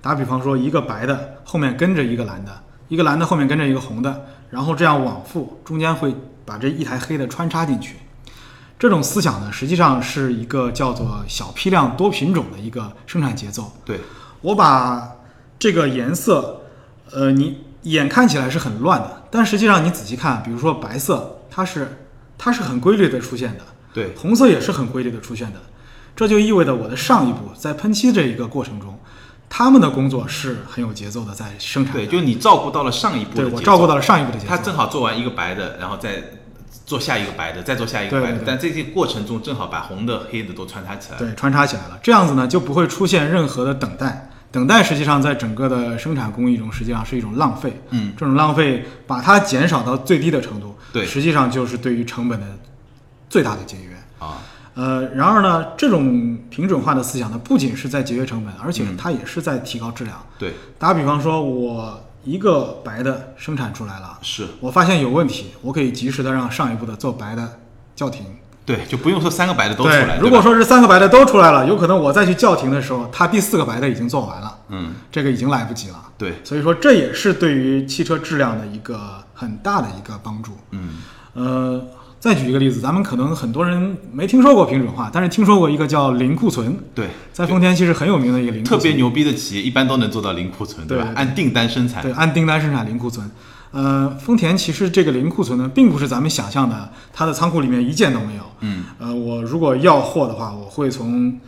[0.00, 7.96] 打比方说，一个白的后面跟着一个蓝的，一个蓝的后面跟着一个红的，然后这样往复，中间会把这一台黑的穿插进去。
[8.78, 13.72] 这种思想呢，实际上是一个叫做小批量多品种的一个生产节奏。
[13.84, 14.00] 对，
[14.40, 15.16] 我把
[15.58, 16.62] 这个颜色，
[17.10, 25.60] 呃，你眼看起来是很乱的，但实际上你仔细看，比如说白色，它是它是很规律的出现的，对，红色也是很规律的出现的，
[26.16, 28.98] 这就意味着我的上一步在喷漆这一个过程中，
[29.48, 31.92] 他们的工作是很有节奏的在生产。
[31.94, 34.48] 对，就你照顾到了上一步的节奏，对我照顾到了上一步的节奏。
[34.48, 36.22] 他正好做完一个白的，然后再
[36.86, 41.26] 做下一个白的，再做下一个白的，对对对但这些过程中正好把红的、黑的都穿插起来了。
[41.26, 44.30] 对，穿插起来了，这样子呢就不会出现任何的等待。
[44.52, 47.78] 等待实际上在整个的生产工艺中，实际上是一种浪费。
[47.90, 52.46] 嗯，这种浪费把它减少到最低的程度，对实际上就是对于成本的
[53.28, 53.94] 最大的节约。
[54.18, 54.40] 啊，
[54.76, 60.16] 呃，然而呢，这种平准化的思想呢，不仅是在节约成本，而且嗯它也是在提高质量。
[60.38, 67.58] 对，打比方说，我一个白的生产出来了，是我发现有问题，我可以及时的让上一步的做白的
[67.94, 68.24] 叫停。
[68.66, 70.18] 对，就不用说三个白的都出来。
[70.18, 76.02] 如果说是三个白的都出来了，有可能我再去叫停的时候，它第四个白的已经做完了，嗯，这个已经来不及了。
[76.18, 78.98] 对，所以说这也是对于汽车质量的一个
[79.32, 80.50] 很大的一个帮助。
[80.72, 81.00] 嗯，
[81.34, 81.80] 呃，
[82.26, 90.88] 再举一个例子，咱们可能很多人没听说过平准化，但是听说过一个叫零库存，对，在丰田其实很有名的一个零库存，特别牛逼的企业一般都能做到零库存，吧？
[90.88, 92.02] 对吧对按订单生产。
[92.02, 93.30] 对，按订单生产零库存。
[93.70, 98.42] 呃，丰田其实这个零库存呢，并不是咱们想象的，它的仓库里面一件都没有。
[98.60, 101.38] 嗯，呃，我如果要货的话，我会从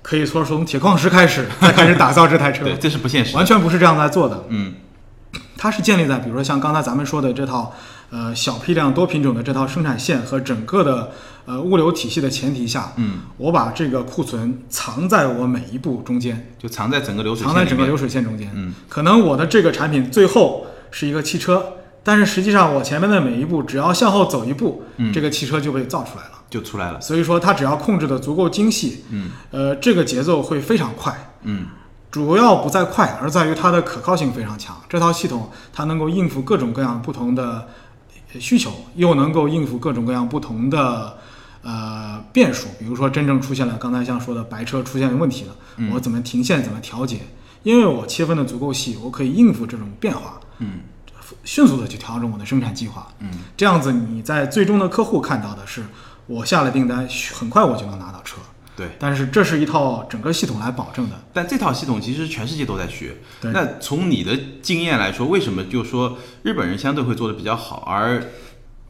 [0.00, 3.36] 可以说从铁矿石开始，再开始打造这台车，对，这是不现实。
[3.36, 4.46] 完全不是这样来做的。
[4.48, 4.72] 嗯，
[5.58, 7.74] 它是建立在比如说像刚才咱们说的这套
[8.10, 11.10] 呃小批量多品种的这套生产线和整个的
[11.44, 17.96] 呃物流体系的前提下，嗯，我把这个库存藏在我每一步中间，就藏在整个流水线藏在整个流。
[17.96, 18.50] 水线中间。
[18.54, 21.64] 嗯，可能我的这个产品最后是一个汽车，
[22.02, 26.30] 但是实际上我前面的每一步只要向后走一步，嗯这个汽车就被造出来了。
[26.48, 27.00] 就出来了。
[27.00, 31.32] 所以说它只要控制的足够精细，嗯，呃，这个节奏会非常快。
[31.42, 31.66] 嗯，
[32.10, 34.76] 主要不在快，而在于它的可靠性非常强。
[34.88, 37.66] 这套系统它能够应付各种各样不同的呃
[38.38, 41.16] 需求，又能够应付各种各样不同的
[41.62, 42.68] 呃变数。
[42.78, 47.20] 比如说，真正出现了刚才像说的白车出现问题了，嗯我怎么停线，怎么调节？
[47.62, 50.80] 因为我切分的足够细，我可以应付这种变化，嗯，
[51.44, 53.08] 迅速的去调整我的生产计划。
[53.18, 55.84] 嗯，这样子你在最终的客户看到的是，
[56.26, 58.36] 我下了订单，很快我就能拿到车。
[58.76, 58.90] 对。
[58.98, 61.16] 但是这是一套整个系统来保证的。
[61.32, 63.16] 但这套系统其实全世界都在学。
[63.40, 68.22] 对那从你的经验来说，为什么就说日本人相对会做的比较好，而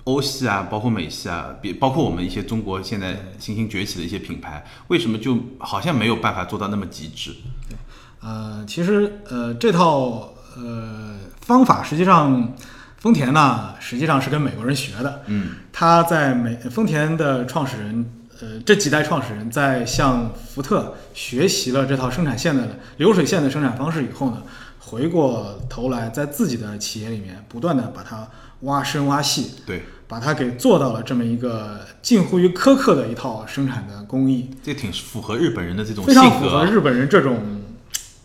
[0.05, 7.33] 欧系啊，包括美系啊，比包括我们一些中国现在新兴崛起的一些品牌，为什么就好像没有办法做到那么极致？
[7.69, 7.77] 对
[8.21, 12.55] 呃，其实呃这套呃方法实际上，
[12.99, 15.23] 丰田呢实际上是跟美国人学的。
[15.27, 18.09] 嗯，他在美丰田的创始人，
[18.41, 24.43] 呃这几代创始人在向福特学习了这套生产线的流水线的生产方式以后呢，
[24.79, 28.29] 回过头来在自己的企业里面不断的把它
[28.61, 36.15] 挖深挖细，对，把它给做到了这么一个近乎于苛刻的一套生产的工艺，这挺符合日本人的这种非。
[36.15, 37.63] 常符合日本人这种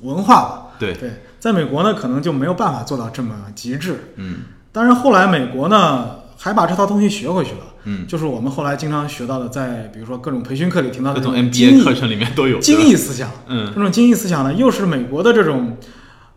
[0.01, 0.67] 文化吧。
[0.79, 4.13] 对，对，在美国呢，可能就没有办法做到这么极致。
[4.15, 4.43] 嗯
[4.73, 7.57] 当然，后来美国呢，还把这套东西学回去了。
[7.83, 12.59] 嗯，就是我们后来经常学到的，在比如说各种培训课里听到的各种这精 MBA 课程里面都有。
[12.59, 13.29] 精益思想。
[13.47, 15.77] 嗯这种精益思想呢，又是美国的这种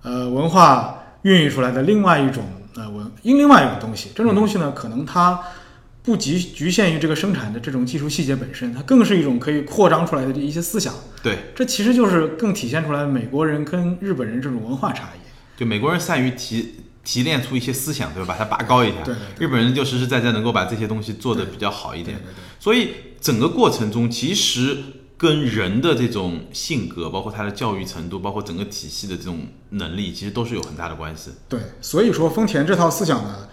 [0.03, 2.45] 呃文化孕育出来的另外一种
[2.77, 4.11] 呃文，因另外一种东西。
[4.15, 5.41] 这种东西呢，可能它
[6.03, 10.93] 不局局限于这个生产的这种技术细节本身，它更是一种可以扩张出来的一些思想。
[11.23, 15.21] 对，这其实就是更体现出来美国人跟日本人这种文化差异。
[15.59, 18.35] 就美国人善于提提炼出一些思想，对吧？
[18.35, 19.03] 把它拔高一下。
[19.05, 22.21] 对对对日本人就实实在在能够把这些东西做得比较好一点。
[22.59, 24.79] 所以整个过程中，其实
[25.17, 31.31] 跟人的这种性格，包括他的教育程度，包括整个体系的这种能力，其实都是有很大的关系。
[31.49, 33.49] 对，所以说丰田这套思想呢，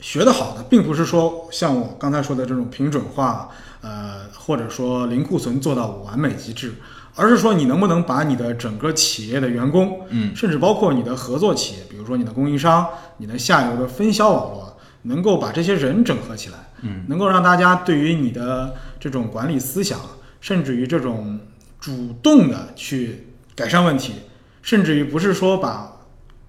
[0.00, 3.48] 学得好的，并不是说像我刚才说的这种平准化，
[3.80, 6.74] 呃，或者说零库存做到完美极致，
[7.20, 20.00] 而是说你能不能把你的整个企业的员工，嗯，甚至包括你的合作企业，比如说你的供应商、你的下游的分销网络，能够把这些人整合起来，嗯，能够让大家对于你的这种管理思想，
[20.40, 21.38] 甚至于这种
[21.78, 24.14] 主动的去改善问题，
[24.62, 25.92] 甚至于不是说把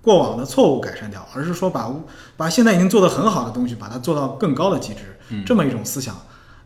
[0.01, 1.93] 过往的错误改善掉，而是说把
[2.37, 5.43] 把现在已经做得很好的东西，把它做到更高的极致，嗯。
[5.45, 6.15] 这么一种思想，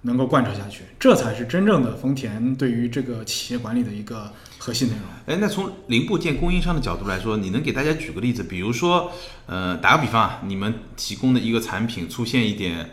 [0.05, 5.03] 能够贯彻下去，这才是真正的丰田对于这个企业管理的一个核心内容。
[5.25, 8.43] 哎，那从零部件供应商的角度来说，你能给大家举个例子？
[8.43, 9.11] 比如说，
[9.47, 12.89] 呃，打个比方啊，你们提供的一个产品出现一点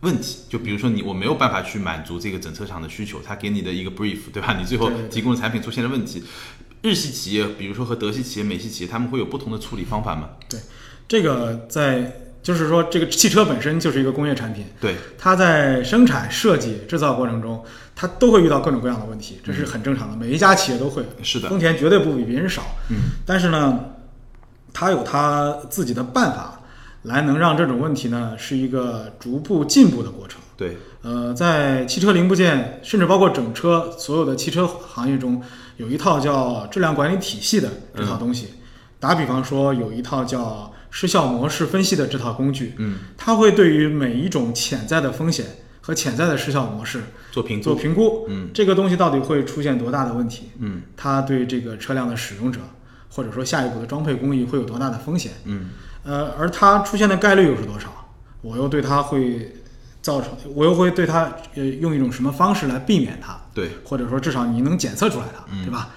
[0.00, 4.56] 问题，就比如说你我没有办法去满足这个整车厂的需求，他给你的一个 brief，对吧？
[4.58, 6.24] 你最后提供的产品出现了问题，
[6.82, 10.30] 日系企业，比如说和德系企业、美系企业，他们会有不同的处理方法吗？
[10.48, 10.58] 对，
[11.06, 17.62] 这个在就是说，这个汽车本身就是一个工业产品，对，它在生产、设计、制造过程中，
[17.94, 21.04] 它都会遇到各种各样的问题，这是很正常的，每一家企业都会。
[21.22, 22.62] 是的丰田绝对不比别人少。
[22.90, 23.78] 嗯，但是呢，
[24.72, 26.60] 它有它自己的办法，
[27.02, 30.40] 来能让这种问题呢是一个逐步进步的过程。
[30.56, 35.40] 对，呃，在汽车零部件，甚至包括整车所有的汽车行业中，
[35.76, 38.48] 有一套叫质量管理体系的这套东西。
[38.98, 45.46] 打比方说，有一套叫失效模式分析的这套工具，嗯，它会对于每一种潜在的风险
[45.80, 47.02] 和潜在的失效模式
[47.32, 48.26] 做评估，做评估。
[48.28, 50.50] 嗯，这个东西到底会出现多大的问题？
[50.60, 52.60] 嗯它对这个车辆的使用者，
[53.08, 55.32] 或者说下一步的装配工艺会有多大的风险？
[55.46, 55.70] 嗯
[56.04, 57.88] 呃，而它出现的概率又是多少？
[58.42, 59.54] 我又对它会
[60.02, 63.40] 造成，我又会对它呃用一种什么方式来避免它？
[63.54, 65.90] 对，或者说至少你能检测出来它，嗯对吧？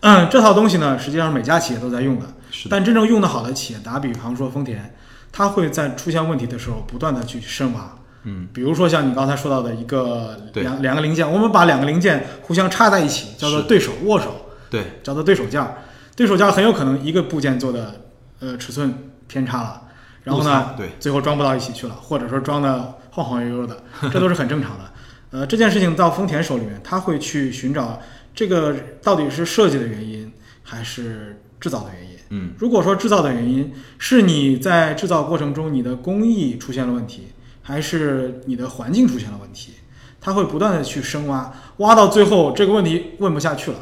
[0.00, 4.94] 嗯，这套东西呢，实际上每家企业都在用的，是，但真正用得好的企业，打比方说丰田，
[5.32, 7.96] 它会在出现问题的时候不断的去深挖。
[8.24, 15.78] 嗯，比如说像你刚才说到的一个两两个零件，我们把两个零件互相插在一起，叫做对手握手，对，叫做对手件儿。
[16.14, 18.00] 对手件儿很有可能一个部件做的
[18.38, 18.94] 呃尺寸
[19.26, 19.82] 偏差了，
[20.22, 24.84] 然后呢，对，最后装不到一起去了，或者说装的晃晃悠悠的， 这都是很正常的。
[25.30, 27.98] 呃，这件事情到丰田手里面，他会去寻找
[28.34, 30.30] 这个到底是设计的原因
[30.62, 32.18] 还是制造的原因。
[32.34, 37.28] 嗯如果说制造的原因是你在制造过程中你的工艺出现了问题，
[37.62, 39.74] 还是你的环境出现了问题，
[40.20, 43.78] 它会不断的去深挖，挖到最后这个问题问不下去了。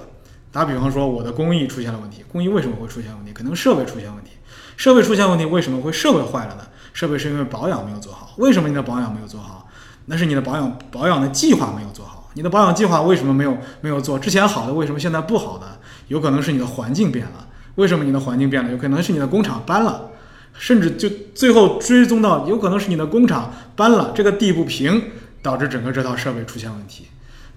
[0.52, 3.32] 打比方说，我的工艺出现了问题，工艺为什么会出现问题？
[3.32, 4.32] 可能设备出现问题，
[4.76, 6.66] 设备出现问题，为什么会设备坏了呢？
[6.92, 8.34] 设备是因为保养没有做好。
[8.36, 9.68] 为什么你的保养没有做好？
[10.06, 12.28] 那是你的保养保养的计划没有做好。
[12.34, 14.18] 你的保养计划为什么没有没有做？
[14.18, 15.66] 之前好的为什么现在不好呢？
[16.08, 17.46] 有可能是你的环境变了。
[17.76, 18.70] 为什么你的环境变了？
[18.70, 20.11] 有可能是你的工厂搬了，
[20.52, 25.02] 甚至就最后追踪到，有可能是你的工厂搬了，这个地不平，
[25.42, 27.06] 导致整个这套设备出现问题。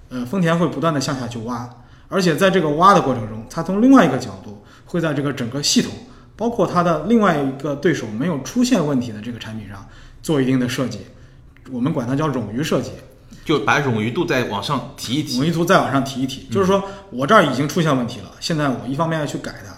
[0.10, 1.70] 呃，丰田会不断的向下去挖，
[2.08, 5.92] 而且在这个挖的过程中，它从另外一个角度，会在这个整个系统，
[6.36, 9.86] 包括它的另外一个对手没有出现问题的这个产品上
[10.22, 11.00] 做一定的设计，
[11.72, 12.92] 我们管它叫冗余设计。
[13.44, 15.42] 就把冗余度再往上提一提。
[15.42, 19.73] 冗余度再往上提一提，就是说我这儿已经出现问题了，现在我一方面要去改它，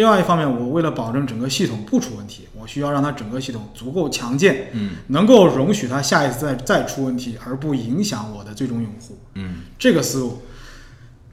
[0.00, 9.18] 另外一方面我为了保证整个系统不出问题，我需要让它整个系统足够强健，嗯能够容许它下一次再再出问题，而不影响我的最终用户。
[9.34, 10.40] 嗯这个思路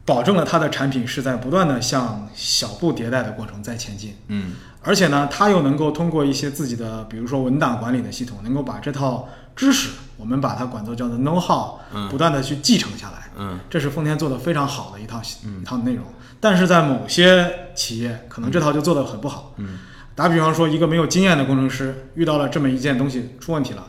[0.08, 4.16] 保证了它的产品是在不断的向小步迭代的过程在前进。
[4.30, 13.28] 嗯而且呢，它又能够通过一些自己的，比如说文档管理的系统，能够把这套知识，我们把它管作叫做 know how，嗯不断的去继承下来。
[13.38, 16.06] 嗯这是丰田做的非常好的一套系一套内容。
[16.40, 19.54] 但是在某些企业，可能这套就做得很不好。
[19.58, 19.80] 嗯
[20.16, 23.86] 打比方说，一个没有经验的工程师遇到了这么一件东西出问题了，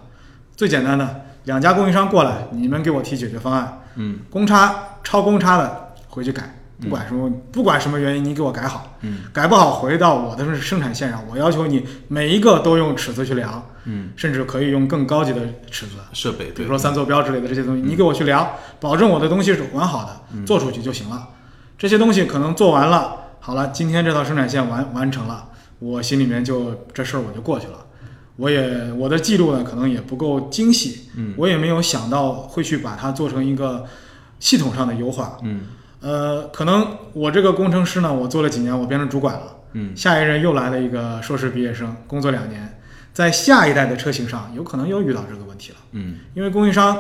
[0.57, 8.97] 最简单的，两家供应商过来，你们给我提解决方案，嗯公差超公差的回去改，不管什么不管什么原因，你给我改好。
[9.03, 15.41] 嗯改不好回到我的生产线上，我要求你每一个都用尺子去量，嗯，甚至可以用更高级的
[15.71, 21.29] 尺子，设备，比如说三坐标之类的这些东西，你给我去量，保证我的东西是完好的，做出去就行了。
[21.77, 27.87] 这些东西可能做完了，好了，今天这套生产线完完成了，我心里面就这事儿我就过去了。
[28.35, 33.85] 我也我的记录呢，可能也不够精细，嗯我也没有想到会去把它做成一个
[34.41, 35.39] 系统上的优化。
[35.43, 35.61] 嗯
[36.01, 39.57] 呃，可能我这个工程师呢，我做了几年，我变成主管了。
[39.73, 42.81] 嗯下一任又来了一个硕士毕业生，工作两年，
[43.13, 45.77] 在下一代的车型上，有可能又遇到这个问题了。
[45.93, 46.97] 嗯因为供应商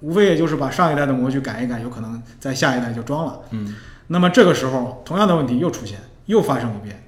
[0.00, 3.40] 无非也就是把上一代的模具改一改，有可能在下一代就装了。
[3.52, 3.74] 嗯
[4.08, 7.04] 那么这个时候，同样的问题又出现，又发生一遍，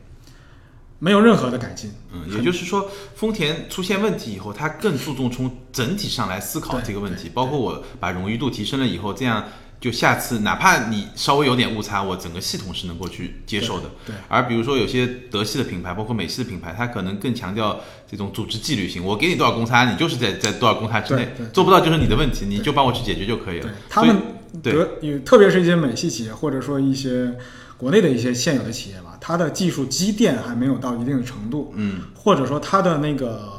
[1.00, 1.92] 没有任何的改进。
[2.12, 9.44] 嗯，也就是说，丰田出现问题以后，它更注重从整体上来思考这个问题，包括我把冗余度提升了以后，这样
[9.82, 13.90] 就下次哪怕你稍微有点误差，我整个系统是能够去接受的。
[14.06, 14.16] 对对。
[14.28, 23.70] 而比如说有些德系的品牌，包括美系的品牌，它可能更强调这种组织纪律性，我给你多少公差，你就是在在多少公差之内做不到就是你的问题，你就帮我去解决就可以了。
[23.90, 24.16] 他们
[24.62, 24.72] 对。
[24.72, 27.34] 德有，特别是一些美系企业，或者说一些
[27.76, 32.02] 国内的一些现有的企业吧，它的技术积淀还没有到一定的程度，嗯。
[32.14, 33.50] 或者说它的那个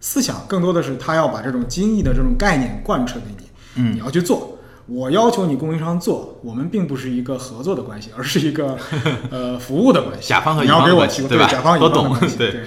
[0.00, 3.94] 思想更多的是它要把这种精益的这种概念贯彻给你，嗯。
[3.94, 4.55] 你要去做。
[4.86, 8.78] 我要求你供应商做，我们并不是一个合作的关系，而是一个
[9.30, 10.28] 呃服务的关系。
[10.28, 12.64] 甲方和乙你要给我提供对吧甲方乙方的关系对对。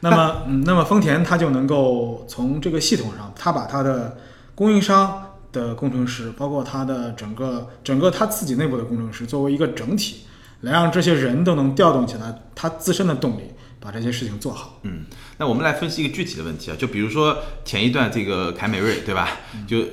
[0.00, 4.16] 那么，嗯，那么丰田它就能够从这个系统上，它把它的
[4.54, 10.20] 供应商的工程师，包括它的整个整个它自己内部的工程师，作为一个整体，
[10.62, 13.42] 来让这些人都能调动起来它自身的动力，
[13.78, 14.78] 把这些事情做好。
[14.84, 15.04] 嗯，
[15.36, 19.28] 那我们来分析一个具体的问题啊，就比如说前一段这个凯美瑞，对吧？
[19.66, 19.84] 就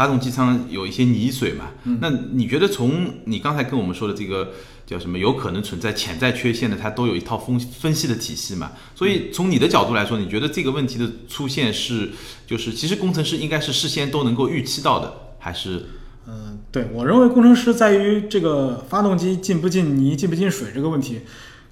[0.00, 4.52] 发动机舱有一些泥水嘛，那你觉得从你刚才跟我们说的这个
[4.86, 8.72] 叫什么，有可能存在潜在缺陷的，它都有一套分分析的体系嘛？
[8.94, 12.12] 所以从你的角度来说，你觉得这个问题的出现是，
[12.46, 15.84] 就是其实工程师应该是事先都能够预期到的，还是？
[16.26, 21.20] 嗯，对我认为工程师在于这个发动机进不进泥、进不进水这个问题，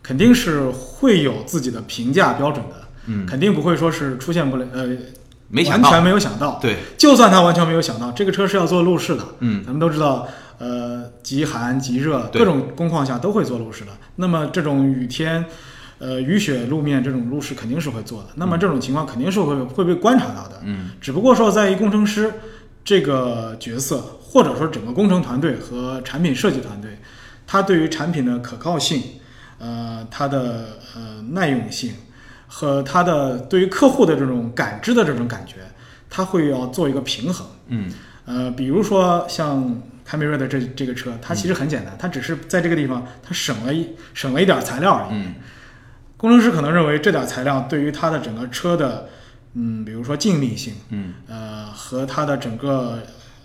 [0.03, 2.89] 肯定是会有自己的评价标准的。
[3.07, 4.87] 嗯，肯定不会说是出现不了，呃，
[5.49, 6.59] 没想到完全没有想到。
[6.61, 9.25] 对，就算他完全没有想到，这个车是要做路试的。
[9.41, 13.93] 嗯，咱们都知道，呃，极寒极热，各种工况下都会做路试的。
[14.17, 15.45] 那么这种雨天，
[15.99, 18.29] 呃，雨雪路面这种路试肯定是会做的。
[18.35, 20.61] 那么这种情况肯定是会会被观察到的。
[20.65, 22.33] 嗯，只不过说在于工程师
[22.85, 26.99] 这个角色，或者说整个工程团队和产品设计团队，
[27.47, 29.03] 他对于产品的可靠性，
[29.59, 31.93] 呃，它的呃耐用性
[32.49, 35.59] 和他的对于客户的这种感知的这种感觉，
[36.11, 37.47] 他会要做一个平衡。
[37.69, 37.93] 嗯
[38.25, 45.19] 呃，比如说像凯美瑞的这这个车，它其实很简单，它只是在这个地方它省了一省了一点材料而已。
[45.19, 45.35] 嗯
[46.17, 49.09] 工程师可能认为这点材料对于它的整个车的，
[49.55, 52.99] 嗯，比如说静谧性，嗯呃，和它的整个，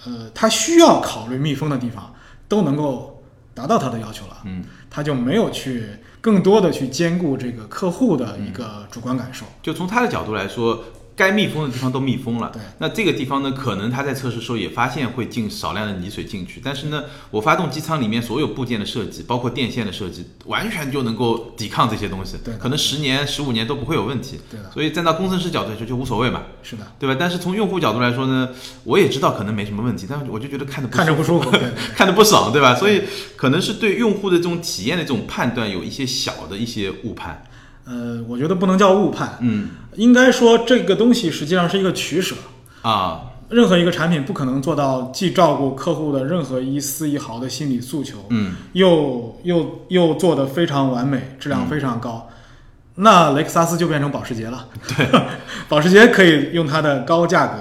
[0.06, 2.12] 呃，它需要考虑密封的地方，
[2.48, 4.38] 都能够达到它的要求了。
[4.46, 5.86] 嗯，他就没有去
[6.24, 9.46] 更多的去兼顾这个客户的一个主观感受。
[9.62, 10.82] 就从他的角度来说，
[11.16, 12.50] 该密封的地方都密封了。
[12.54, 22.38] 对，那这个地方呢，可能它在测试时候也发现会进少量的泥水进去，但是呢，我发动机舱里面所有部件的设计，包括电线的设计，完全就能够抵抗这些东西。
[22.44, 24.40] 对可能十年、十五年都不会有问题。
[24.50, 27.16] 对的所以站到工程师角度来说就无所谓嘛，是的，对吧？
[27.20, 28.50] 但是从用户角度来说呢，
[28.84, 31.52] 我也知道可能没什么问题，但是我就觉得看着看着不舒服。
[31.96, 32.76] 看着不爽，对吧？
[32.76, 33.02] 所以
[33.36, 37.44] 可能是对用户的这种体验的这种判断有一些小的一些误判。
[37.86, 42.36] 呃，我觉得不能叫误判，嗯应该说这个东西实际上是一个取舍。
[42.82, 48.56] 啊，任何一个产品不可能做到既照顾客户的任何一丝一毫的心理诉求，嗯。
[48.74, 52.30] 又又又做得非常完美，质量非常高，
[52.96, 54.68] 那雷克萨斯就变成保时捷了。
[54.98, 55.08] 对，
[55.70, 57.54] 保时捷可以用它的高价格，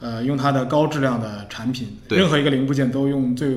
[0.00, 2.18] 呃，用它的高质量的产品，对。
[2.18, 3.56] 任何一个零部件都用最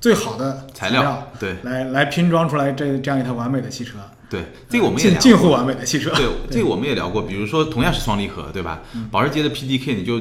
[0.00, 1.56] 最好的材料料对。
[1.62, 3.98] 来来拼装出来这这样一台完美的汽车，
[4.32, 6.10] 对，这个我们也近聊过近乎完美的汽车。
[6.14, 8.80] 对，这个我们也聊过，比如说同样是双离合，对吧？
[9.10, 10.18] 保时捷的 PDK 你就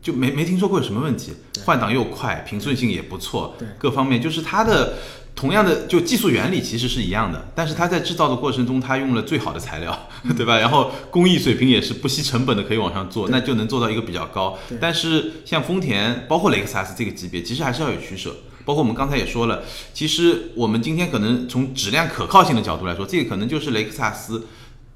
[0.00, 1.34] 就没没听说过有什么问题，
[1.66, 4.94] 换挡又快，平顺性也不错，对各方面就是它的
[5.34, 10.58] 同样的就技术原理其实是一样的，但是它在制造的过程中，它用了最好的材料，对吧？
[10.58, 14.58] 然后工艺水平也是不惜成本的可以往上做，那就能做到一个比较高。
[14.80, 18.34] 但是像丰田，包括雷克萨斯这个级别，其实还是要有取舍。
[18.66, 19.62] 包括我们刚才也说了，
[19.94, 24.48] 其实我们今天可能从质量可靠性的角度来说，这个可能就是雷克萨斯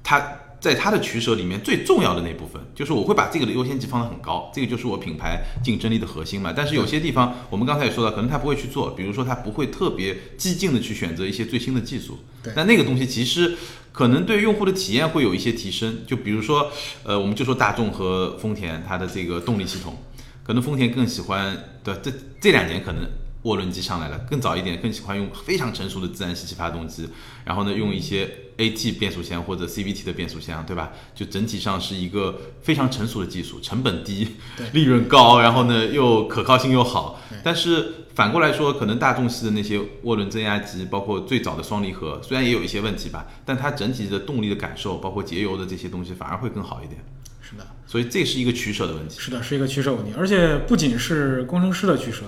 [0.03, 6.53] 它在它的取舍里面最重要的那部分，就是我会把这个的优先级放得很高，这个就是我品牌竞争力的核心嘛。
[6.55, 13.55] 但是有些地方我们刚才也说了，可能它不会去做，比如说它不会特别激进的去选择一些最新的技术，对但那个东西其实
[13.93, 15.99] 可能对用户的体验会有一些提升。
[16.05, 16.69] 就比如说，
[17.03, 19.97] 呃，我们就说大众和丰田它的这个动力系统，
[20.43, 23.09] 可能丰田更喜欢的这这两年可能。
[23.43, 27.09] 涡轮机上来了，更早一点更喜欢用非常成熟的自然吸气发动机，
[27.43, 30.91] 然后呢用一些 AT 变速箱或者 CVT 的变速箱，对吧？
[31.15, 34.35] 就整体上是一个非常成熟的技术，成本低，
[34.73, 37.19] 利润高，然后呢又可靠性又好。
[37.43, 47.03] 但是反过来说，可能大众系的那些涡轮增压机，包括最早的双离合，虽然也有一些问题吧，但它整体的动力的感受，包括节油的这些东西，反而会更好一点。
[47.41, 49.19] 是的，所以这是一个取舍的问题。
[49.19, 52.25] 是的，是一个取舍问题，而且不仅是工程师的取舍，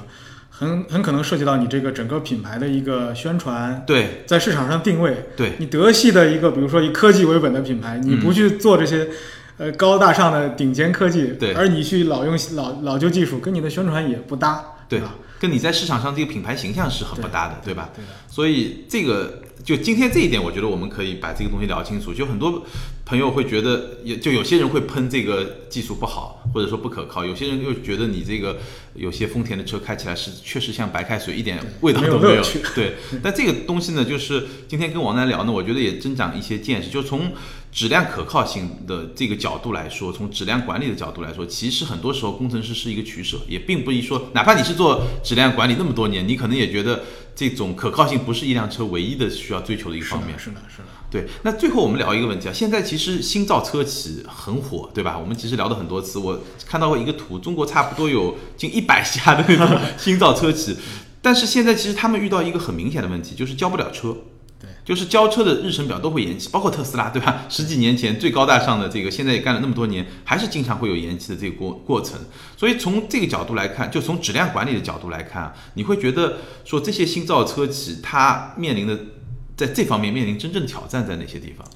[0.64, 5.26] 很很可能涉及到你这个整个品牌的一个宣传，对在市场上定位。
[5.36, 9.08] 对你德系的一个，比如说以科技为本的品牌，你不去做这些，
[9.58, 17.90] 呃，高大上的顶尖科技，对而你去老用老老旧技术，跟你的宣传也不搭，对吧？，跟你在市场上这个品牌形象是很不搭的，对吧？
[17.96, 22.14] 对的，所以这个就今天这一点，我觉得我们可以把这个东西聊清楚。
[22.14, 22.64] 就很多
[23.06, 28.58] 朋友会觉得，也就有些人会喷这个技术不好，或者说不可靠；有些人又觉得你这个
[28.96, 32.44] 有些丰田的车开起来是确实像白开水，一点味道都没有。
[32.74, 36.90] 对，但这个东西呢，就是今天跟王楠聊呢，我觉得也增长一些见识。
[36.90, 37.34] 就从
[37.74, 47.04] 质量可靠性的这个角度来说，从质量管理的角度来说，其实很多时候工程师是一个取舍，也并不一说，哪怕你是做质量管理那么多年，你可能也觉得
[47.36, 50.40] 这种可靠性不是一辆车唯一的需要追求的一个方面的，。
[50.40, 50.86] 是的，是的。
[51.14, 55.16] 对，那最后我们聊一个问题啊，现在其实新造车企很火，对吧？
[55.16, 60.76] 我们其实聊了很多次，我看到过一个图，中国差不多有近一百家的那种 新造车企，
[61.22, 64.18] 但是现在其实他们遇到一个很明显的问题，就是交不了车。
[64.60, 67.44] 对，就是交车的日程表都会延期，包括特斯拉，对吧？
[67.48, 72.18] 十几年前最高大上的这个，现在也干了那么多年，还是经常会有延期的这个过过程。
[72.58, 78.98] 所以从这个角度来看，就从质量管理的角度来看啊，你会觉得说这些新造车企它面临的
[79.56, 81.68] 在这方面面临真正挑战在哪些地方？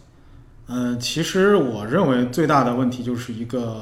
[0.68, 3.82] 呃，其实我认为最大的问题就是一个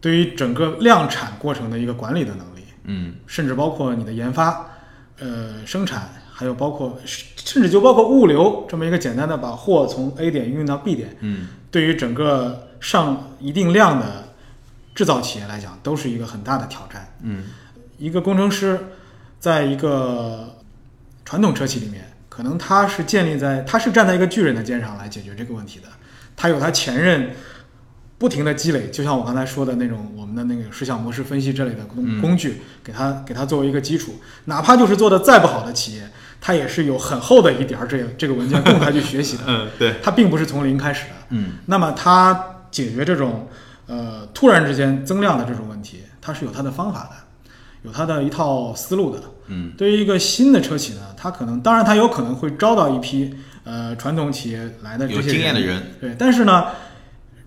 [0.00, 4.68] 对于整个量产过程的一个管理的能力，嗯甚至包括你的研发、
[5.18, 14.28] 呃生产，还有包括甚至就包括物流这么一个简单的把货从 A 点运到 B 点，嗯对于整个上一定量的
[14.94, 17.14] 制造企业来讲，都是一个很大的挑战。
[17.22, 17.44] 嗯
[17.96, 18.80] 一个工程师
[19.38, 20.56] 在一个
[21.24, 25.88] 传统车企里面，可能他是建立在他是站在一个巨人的肩上来解决这个问题的，
[26.34, 27.32] 他有他前任
[28.16, 32.20] 不停的积累，就像我刚才说的那种我们的那个时想模式分析这类的工嗯。
[32.20, 34.14] 工具，给他给他作为一个基础，
[34.44, 36.08] 哪怕就是做的再不好的企业，
[36.40, 41.14] 他也是有很厚的一点儿这这个文件供他去学习的， 嗯，对，它并不是从零开始的。
[41.30, 41.52] 嗯。
[41.66, 43.48] 那么他解决这种
[43.86, 47.50] 呃突然之间增量的这种问题，他是有他的方法的，
[47.82, 49.20] 有他的一套思路的。
[49.50, 49.72] 嗯。
[49.76, 53.34] 对于一个新的车企呢，它可能当然它有可能会招到一批
[53.64, 56.66] 呃传统企业来的这有些经验的人，对，但是呢，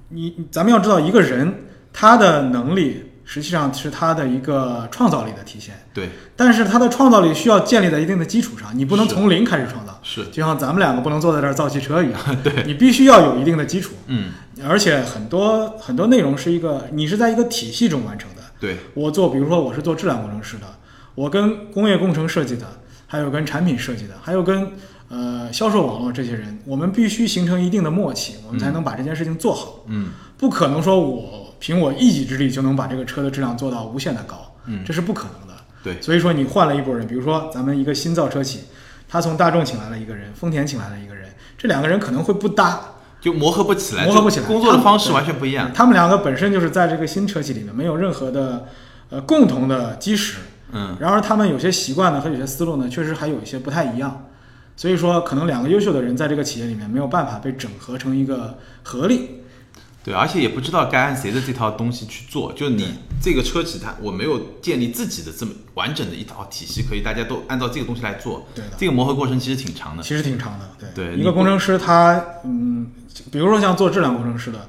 [0.10, 12.64] 你咱们要知道一个人他的能力实际上是他的一个创造力的体现，对，但是他的创造力需要建立在一定的基础上，你不能从零开始创造，是，就像咱们两个不能坐在这儿造汽车一样， 对。
[12.66, 13.94] 你必须要有一定的基础。
[14.08, 14.32] 嗯。
[14.64, 18.44] 而且很多很多内容是一个你是在一个体系中完成的。
[18.60, 20.68] 对，我做，比如说我是做质量工程师的，
[21.16, 22.66] 我跟工业工程设计的，
[23.08, 24.72] 还有跟产品设计的，还有跟
[25.10, 29.84] 呃销售网络这些人，我们必须形成一定的默契，我们才能把这件事情做好。
[29.88, 35.54] 嗯不可能说我凭我一己之力就能把这个车的质量做到无限的高，嗯这是不可能的。
[35.84, 38.62] 对，所以说你换了一拨人，比如说咱们一个新造车企，
[39.08, 42.82] 他从大众请来了一个人，丰田请来了一个人，这两个人可能会不搭，
[43.22, 45.72] 就磨合不起来，磨合不起来工作的方式完全不一样。
[45.74, 48.68] 他们两个本身就是在这个新车企里面没有任何的
[49.10, 50.40] 呃共同的基石，
[50.74, 54.26] 嗯然而他们有些习惯呢和有些思路呢，确实还有一些不太一样。
[54.76, 59.30] 所以说，可能两个优秀的人在这个企业里面没有办法被整合成一个合力。
[60.04, 62.52] 对，而且也不知道该按谁的这套东西去做。
[62.54, 68.46] 就你这个车企它，我没有建立自己的这么完整的一套体系，可以大家都按照这个东西来做。
[68.56, 70.02] 对的这个磨合过程其实挺长的。
[70.02, 72.88] 其实挺长的，对对一个工程师他，嗯，
[73.32, 74.68] 比如说像做质量工程师的，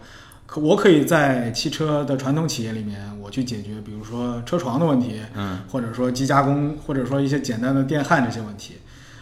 [0.54, 8.74] 可我可以在汽车的传统企业里面，我去解决，比如说车床的问题，嗯，或者说机加工，或者说一些简单的电焊这些问题，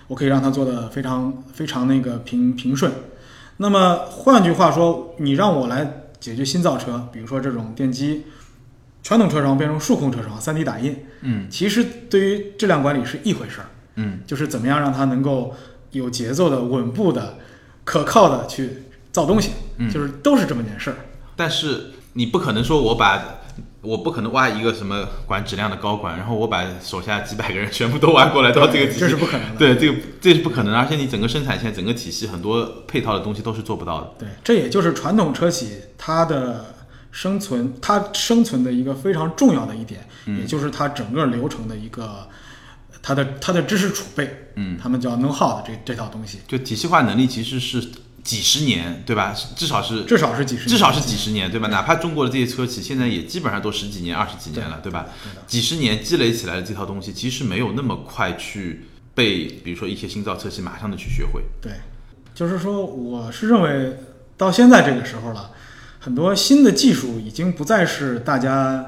[0.08, 2.92] 我可以让它做的非常非常那个平平顺。
[3.56, 8.24] 那么换句话说，你让我来解决新造车，比如说这种电机。
[9.02, 13.66] 传统车床变成数控车床，3D 打印，嗯其实对于质量管理是一回事儿。
[13.96, 15.52] 嗯，就是怎么样让它能够
[15.90, 17.38] 有节奏的、稳步的、
[17.84, 18.68] 可靠的去
[19.10, 20.96] 造东西，嗯就是都是这么件事儿。
[21.42, 23.40] 但是你不可能说我把。
[23.82, 29.56] 我不可能挖一个什么管质量的高管，然后我把手下几百个人全部都挖过来到这个体系，这是不可能的。
[29.58, 34.12] 对，这个这是不可能的，而且你整个生产线、整个体系很多配套的东西都是做不到的。
[34.20, 36.64] 对，这也就是传统车企它的
[37.10, 42.28] 生存，它生存的一个非常重要的一点，嗯也就是它整个流程的一个
[43.02, 47.84] 它的它的知识储备，嗯，他们叫 know how 的这这套东西，就体系化能力其实是
[48.22, 49.34] 几十年，对吧？
[49.56, 51.68] 至少是至少是几十年，至少是几十年，对吧？
[51.68, 55.06] 哪怕中国的这些车企现在也基本上都十几年、二十几年了，对吧？
[55.46, 61.42] 几十年积累起来的这套东西，其实没有那么快去被，比如说一些新造车企马上的去学会。
[61.60, 61.72] 对，
[62.34, 63.96] 就是说，我是认为
[64.36, 65.50] 到现在这个时候了，
[65.98, 68.86] 很多新的技术已经不再是大家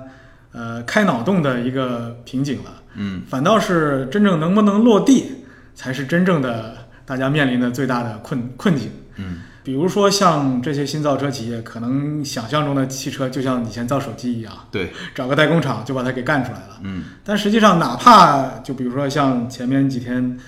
[0.52, 8.90] 呃开脑洞的一个瓶颈了，嗯，反倒是真正能不能落地，才是真正的大家面临的最大的困困境。
[9.16, 16.80] 嗯，比如说像这些新造车企业，可能想象中的汽车就像以前造手机一样，对，找个代工厂就把它给干出来了。
[16.82, 20.38] 嗯但实际上，哪怕就比如说像前面几天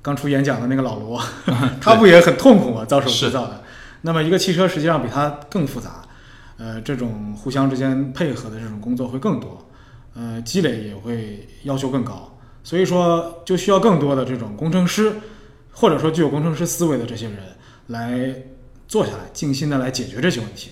[0.00, 1.20] 刚出演讲的那个老罗，
[1.80, 2.84] 他不也很痛苦吗？
[2.84, 3.62] 遭受是制造的。
[4.02, 6.02] 那么一个汽车实际上比它更复杂，
[6.58, 9.66] 呃，这种互相之间配合的这种工作会更多，
[10.14, 15.10] 呃，积累也会要求更高，所以说就需要更多的这种工程师，
[15.74, 17.36] 或者说具有工程师思维的这些人
[17.88, 18.34] 来
[18.88, 20.70] 坐下来，静心的来解决这些问题，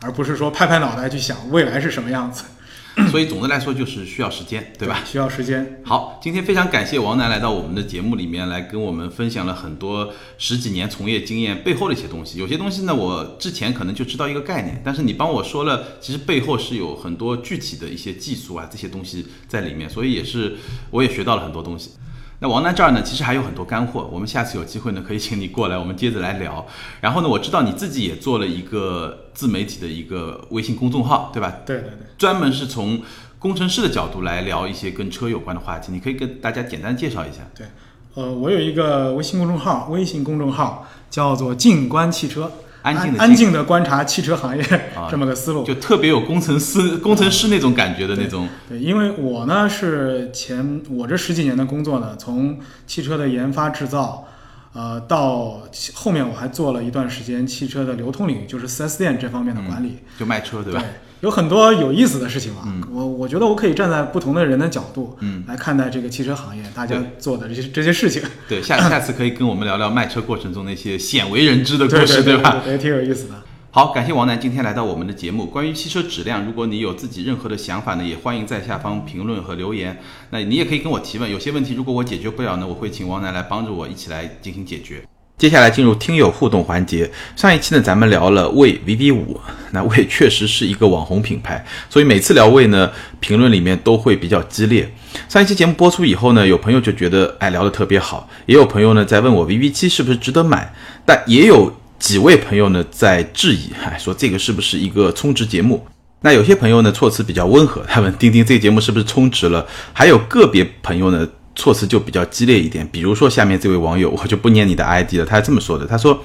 [0.00, 2.44] 而不是说拍拍脑袋去想未来是什么样子，
[3.10, 5.02] 所以总的来说就是需要时间，对吧？
[5.04, 5.80] 需要时间。
[5.84, 12.38] 好，今天非常感谢王楠来到我们的节目里面来跟我们分享了很多十几年从业经验背后的一些东西。
[12.38, 20.56] 有些东西呢，我之前可能就知道一个概念，但是你帮我说了，其实背后是有很多具体的一些技术啊这些东西在里面，所以也是
[20.90, 21.92] 我也学到了很多东西。
[22.40, 26.64] 那王楠这儿呢，其实还有很多干货，我们下次有机会呢，可以请你过来，我们接着来聊。
[27.00, 31.52] 然后呢，我知道你自己也做了一个自媒体的一个微信公众号，对吧？
[31.66, 32.06] 对对对。
[32.16, 33.02] 专门是从
[33.40, 37.38] 工程师的角度来聊一些跟车有关的话题，你可以跟大家简单介绍一下。
[37.56, 37.66] 对，
[38.14, 42.52] 呃，我有一个微信公众号，微信公众号叫做“静观汽车”，
[42.94, 44.62] 安静的安静的观察汽车行业、
[44.94, 45.64] 啊 这么个思路。
[45.64, 48.48] 就特别有工程师、工程师那种感觉的那种。
[48.68, 54.26] 对，因为我呢是前我这十几年的工作呢，从汽车的研发制造，
[54.72, 55.62] 呃，到
[55.94, 59.98] 后面我还做了一段时间汽车的流通领域，就是 4S 店这方面的管理。
[60.18, 60.82] 就卖车，对吧？
[61.20, 62.62] 有很多有意思的事情嘛。
[62.92, 68.22] 我我觉得我可以站在不同的人的角度，嗯，来看待这个汽车行业大家做的这些这些事情。
[68.48, 72.62] 对，下 下次可以跟我们聊聊卖车过程中那些鲜为人知的故事，对对吧？
[72.64, 73.34] 对，也挺有意思的。
[73.70, 75.44] 好，感谢王楠今天来到我们的节目。
[75.46, 80.00] 关于汽车质量，如果你有自己任何的想法呢，也欢迎在下方评论和留言。
[80.30, 85.02] 那你也可以跟我提问，有些问题如果我解决不了呢，我会请王楠来帮助我一起来进行解决。
[85.38, 87.08] 接下来进入听友互动环节。
[87.36, 94.92] 上一期呢，咱们聊了魏 VV 五，那魏确实是一个网红品牌，所以每次聊魏呢，评论里面都会比较激烈。
[95.28, 100.74] 上一期节目播出以后呢，有朋友就觉得哎聊得特别好，也有朋友呢在问我 VV 七是不是值得买，
[101.06, 105.86] 但也有几位朋友呢在质疑，哎说这个是不是一个充值节目？
[106.22, 109.64] 那有些朋友呢措辞比较温和，他问钉钉这个节目是不是充值了？
[109.92, 111.24] 还有个别朋友呢
[111.58, 116.24] 措辞就比较激烈一点，比如说下面这位网友， 我就不念你的 ID 了，他是这么说的，他说。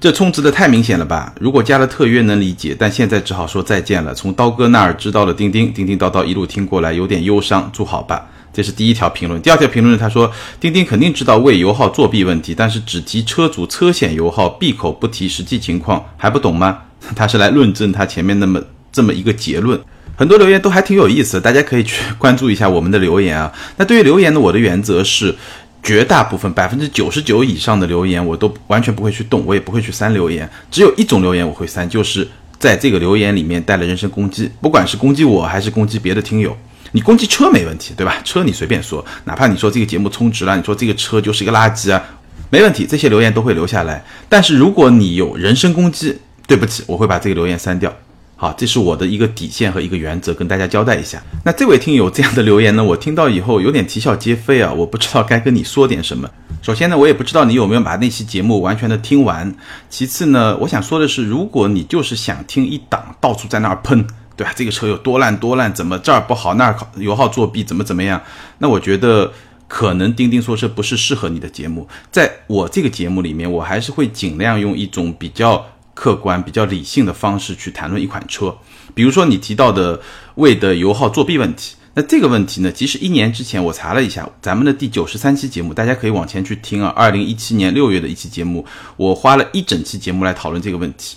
[0.00, 1.34] 这充值的太明显了吧？
[1.40, 4.14] 如果加了特约能理解，但现在只好说再见了。
[4.14, 7.68] 从刀哥那儿知道了钉钉，叮叮叨叨一路听过来，有点忧伤。
[7.72, 8.24] 祝好吧。
[8.52, 9.42] 这是第一条评论。
[9.42, 16.78] 第二条评论，他说钉钉肯定知道为油耗作弊问题，但是只提车主车险油耗，闭口不提实际情况，还不懂吗？
[17.16, 18.62] 他是来论证他前面那么
[18.92, 19.80] 这么一个结论。
[20.18, 23.50] 很多留言都还挺有意思的，大家可以去 关注一下我们的留言啊。
[23.78, 25.34] 那对于留言呢，我的原则是。
[25.80, 30.46] 绝大部分百分之九十九以上的留言我都完全不会去动，我也不会去删留言。
[30.72, 32.26] 只有一种留言我会删，就是
[32.58, 36.54] 在这个留言里面带了人身攻击，不管是攻击我还是攻击别的听友。
[36.90, 38.16] 你攻击车没问题，对吧？
[38.26, 42.02] 车你随便说，哪怕你说这个节目充值了，你说这个车就是一个垃圾啊，
[42.50, 44.04] 没问题，这些留言都会留下来。
[44.28, 47.96] 但是如果你有人身攻击，对不起，我会把这个留言删掉。
[48.40, 51.20] 好，这是我的一个底线和一个原则，跟大家交代一下。
[51.44, 56.30] 那这位听友这样的留言呢，我听到以后有点啼笑皆非啊，我不知道该跟你说点什么。
[56.62, 59.52] 首先呢，我也不知道你有没有把那期节目完全的听完。
[59.90, 64.52] 其次呢，我想说的是，如果你就是想听一档到处在那儿喷，对吧？
[64.54, 68.22] 这个车有多烂多烂，怎么这儿不好那儿油耗作弊，怎么怎么样？
[68.58, 69.32] 那我觉得
[69.66, 71.88] 可能钉钉说车不是适合你的节目。
[72.12, 75.66] 在我这个节目里面，我还是会尽量用一种比较。
[75.98, 78.56] 客观、比较理性的方式去谈论一款车，
[78.94, 80.00] 比如说你提到的
[80.36, 88.64] 魏的油耗作弊问题，那这个问题呢，其实一年之前我查了一下，咱们的第九十三期节目，大家可以往前去听啊，二零一七年六月的一期节目，
[88.96, 91.16] 我花了一整期节目来讨论这个问题。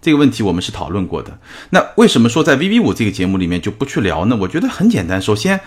[0.00, 1.38] 这个问题我们是讨论过的。
[1.68, 4.38] 那为什么说在 VV 五这个节目里面就不去聊呢？
[4.40, 5.60] 我觉得很简单，首先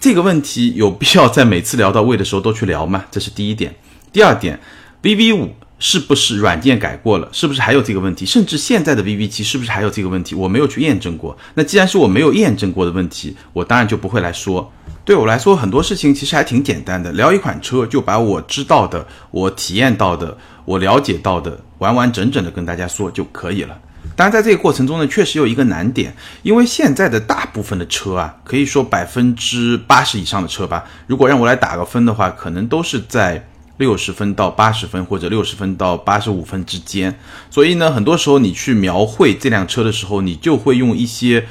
[0.00, 3.04] 这个问题有必要在每次聊到魏的时候都去聊吗？
[3.10, 3.74] 这是第一点。
[4.10, 4.58] 第二点
[5.02, 5.50] ，VV 五。
[5.78, 7.28] 是不是软件改过了？
[7.32, 8.26] 是不是还有这个问题？
[8.26, 10.34] 甚至现在的 VV 七是不是还有这个问题？
[10.34, 11.36] 我没有去验证过。
[11.54, 14.72] 那既然是我没有验证过的问题，我当然就不会来说。
[15.04, 17.12] 对我来说，很多事情其实还挺简单的。
[17.12, 23.78] 聊一款车，就把我知道的、我体验到的、我了解到的，完完整整的跟大家说就可以了。
[24.16, 33.48] 当然，在这个过程中呢，确实有一个难点，因为现在的大部分的车啊，可以说百分之八十以上的车吧，如果让我来打个分的话，可能都是在。
[33.78, 37.18] 六十分到八十分，或者六十分到八十五分之间。
[37.50, 41.46] 所以呢，很多时候你去描绘这辆车的时候，你就会用一些，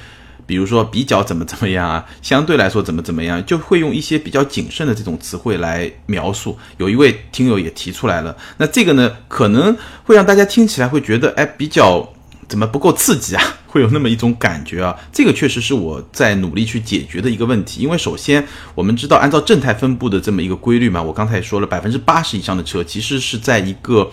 [0.46, 6.58] 比如说比较怎么怎么样啊，相对来说怎么怎么样，就会用一些比较谨慎的这种词汇来描述。
[6.78, 12.14] 有一位听友也提出来了，那这个呢，可能会让大家听起来会觉得，哎，比较
[12.48, 13.44] 怎么不够刺激啊？
[13.68, 14.96] 会有那么一种感觉啊。
[15.12, 17.82] 这个确实是我在努力去解决的一个问题。
[17.82, 24.12] 因为首先我们知道，按照正态分布的这么一个规律嘛，我刚才也说了，百分之八十以上的车其实是在一个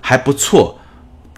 [0.00, 0.77] 还不错。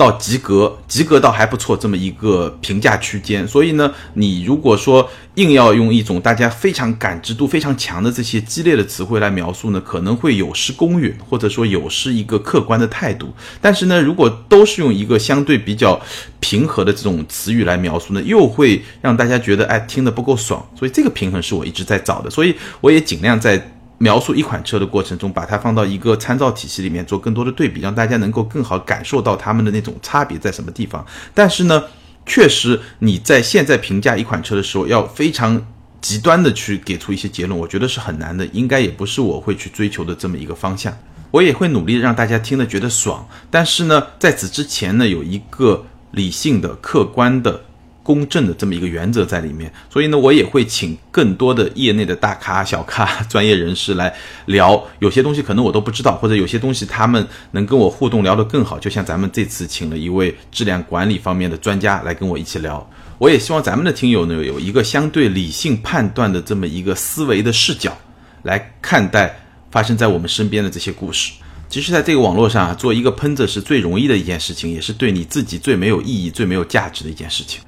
[0.01, 13.31] 到及格，及格到还不错这么一个评价区间，所以呢，你如果说硬要用一种大家非常感知度非常强的这些激烈的词汇来描述呢，可能会有失公允，或者说有失一个客观的态度。
[13.61, 16.01] 但是呢，如果都是用一个相对比较
[16.41, 20.67] 平和的这种词语来描述呢，又会让大家觉得哎听得不够爽。
[20.75, 23.77] 所以这个平衡是我一直在找的，所以我也尽量在。
[24.03, 31.05] 描述一款车的过程中，把它放到一个参照体系里面做更多的对比，让大家能够更好感受到它们的那种差别在什么地方。
[31.35, 31.85] 但是呢，
[32.25, 35.63] 确实你在现在评价一款车的时候，要非常
[36.01, 40.97] 极端的去给出一些结论，我觉得是很难的，应该也不是我会去追求的这么一个方向。
[41.31, 47.65] 我也会努力让大家听得觉得爽，但是呢，在此之前呢，有一个理性的、客观的。
[48.03, 54.13] 公正的这么一个原则在里面，所以呢，我也会请更多的业内的大咖、小咖、 专业人士来
[54.47, 54.83] 聊。
[54.99, 58.79] 有些东西可能我都不知道，或者有些东西他们能跟我互动聊得更好。
[58.79, 62.91] 就像咱们这次请了一位质量管理方面的专家来跟我一起聊。
[63.19, 67.97] 我也希望咱们的听友呢有一个相对理性判断的这么一个思维的视角
[68.45, 69.39] 来看待
[69.71, 71.33] 发生在我们身边的这些故事。
[71.69, 77.61] 其实，在这个网络上啊，做一个喷子是最容易的一件事情，也是对你自己最没有意义、最没有价值的一件事情。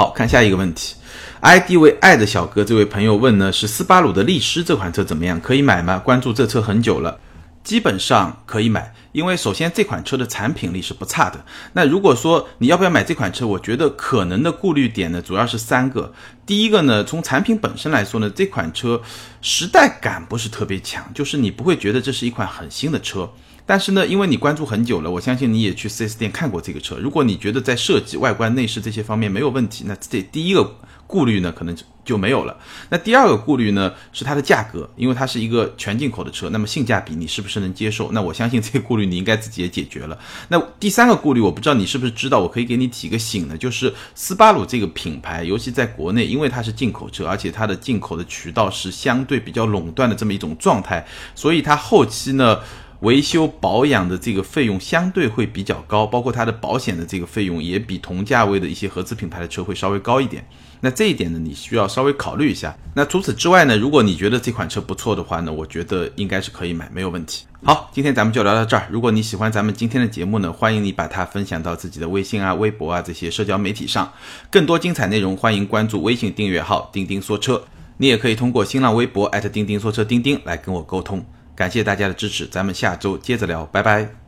[0.00, 0.94] 好看下一个问题
[1.42, 5.38] ，ID 为爱的小哥这位朋友问呢，是斯巴鲁的力狮这款车怎么样？
[5.38, 5.98] 可以买吗？
[5.98, 7.20] 关注这车很久了，
[7.62, 11.44] 基本上可以买，因为首先这款车的产品力是不差的。
[11.74, 16.14] 那如果说你要不要买这款车，我觉得可能的顾虑点呢，主要是三个。
[16.46, 19.02] 第一个呢，从产品本身来说呢，这款车
[19.42, 23.30] 时代感不是特别强，就是你不会觉得这是一款很新的车。
[23.70, 26.96] 但是呢，因为你关注很久了，我相信你也去 4S 店看过这个车。
[26.96, 30.74] 如果你觉得在设计、外观、内饰这些方面没有问题，那这第一个
[31.06, 32.56] 顾虑呢，可能就没有了。
[32.88, 38.10] 那第二个顾虑呢，是它的价格，因为它是一个全进口的车，那么性价比你是不是能接受？
[38.10, 40.18] 那我相信这个顾虑你应该自己也解决了。
[40.48, 51.06] 那第三个顾虑，我不知道你是不是知道，我可以给你提个醒呢，就是斯巴鲁这个品牌，尤其在国内，因为它是进口车，而且它的进口的渠道是相对比较垄断的这么一种状态，
[51.36, 52.58] 所以它后期呢。
[53.00, 60.46] 维修保养的这个费用相对会比较高，包括它的保险的这个费用也比同价位的一些合资品牌的车会稍微高一点。
[60.82, 62.76] 那这一点呢，你需要稍微考虑一下。
[62.94, 67.46] 那除此之外呢，如果你觉得这款车不错的话呢，我觉得应该是可以买，没有问题。
[67.64, 68.86] 好，今天咱们就聊到这儿。
[68.90, 74.10] 如果你喜欢咱们今天的节目呢，欢迎你把它分享到自己的微信啊、微博啊这些社交媒体上。
[74.50, 77.62] 更多精彩内容，欢迎关注微信订阅号“钉钉说车”。
[77.96, 81.24] 你也可以通过新浪微博钉钉说车钉钉来跟我沟通。
[81.60, 84.19] 感谢大家的支持，咱们下周接着聊，拜拜。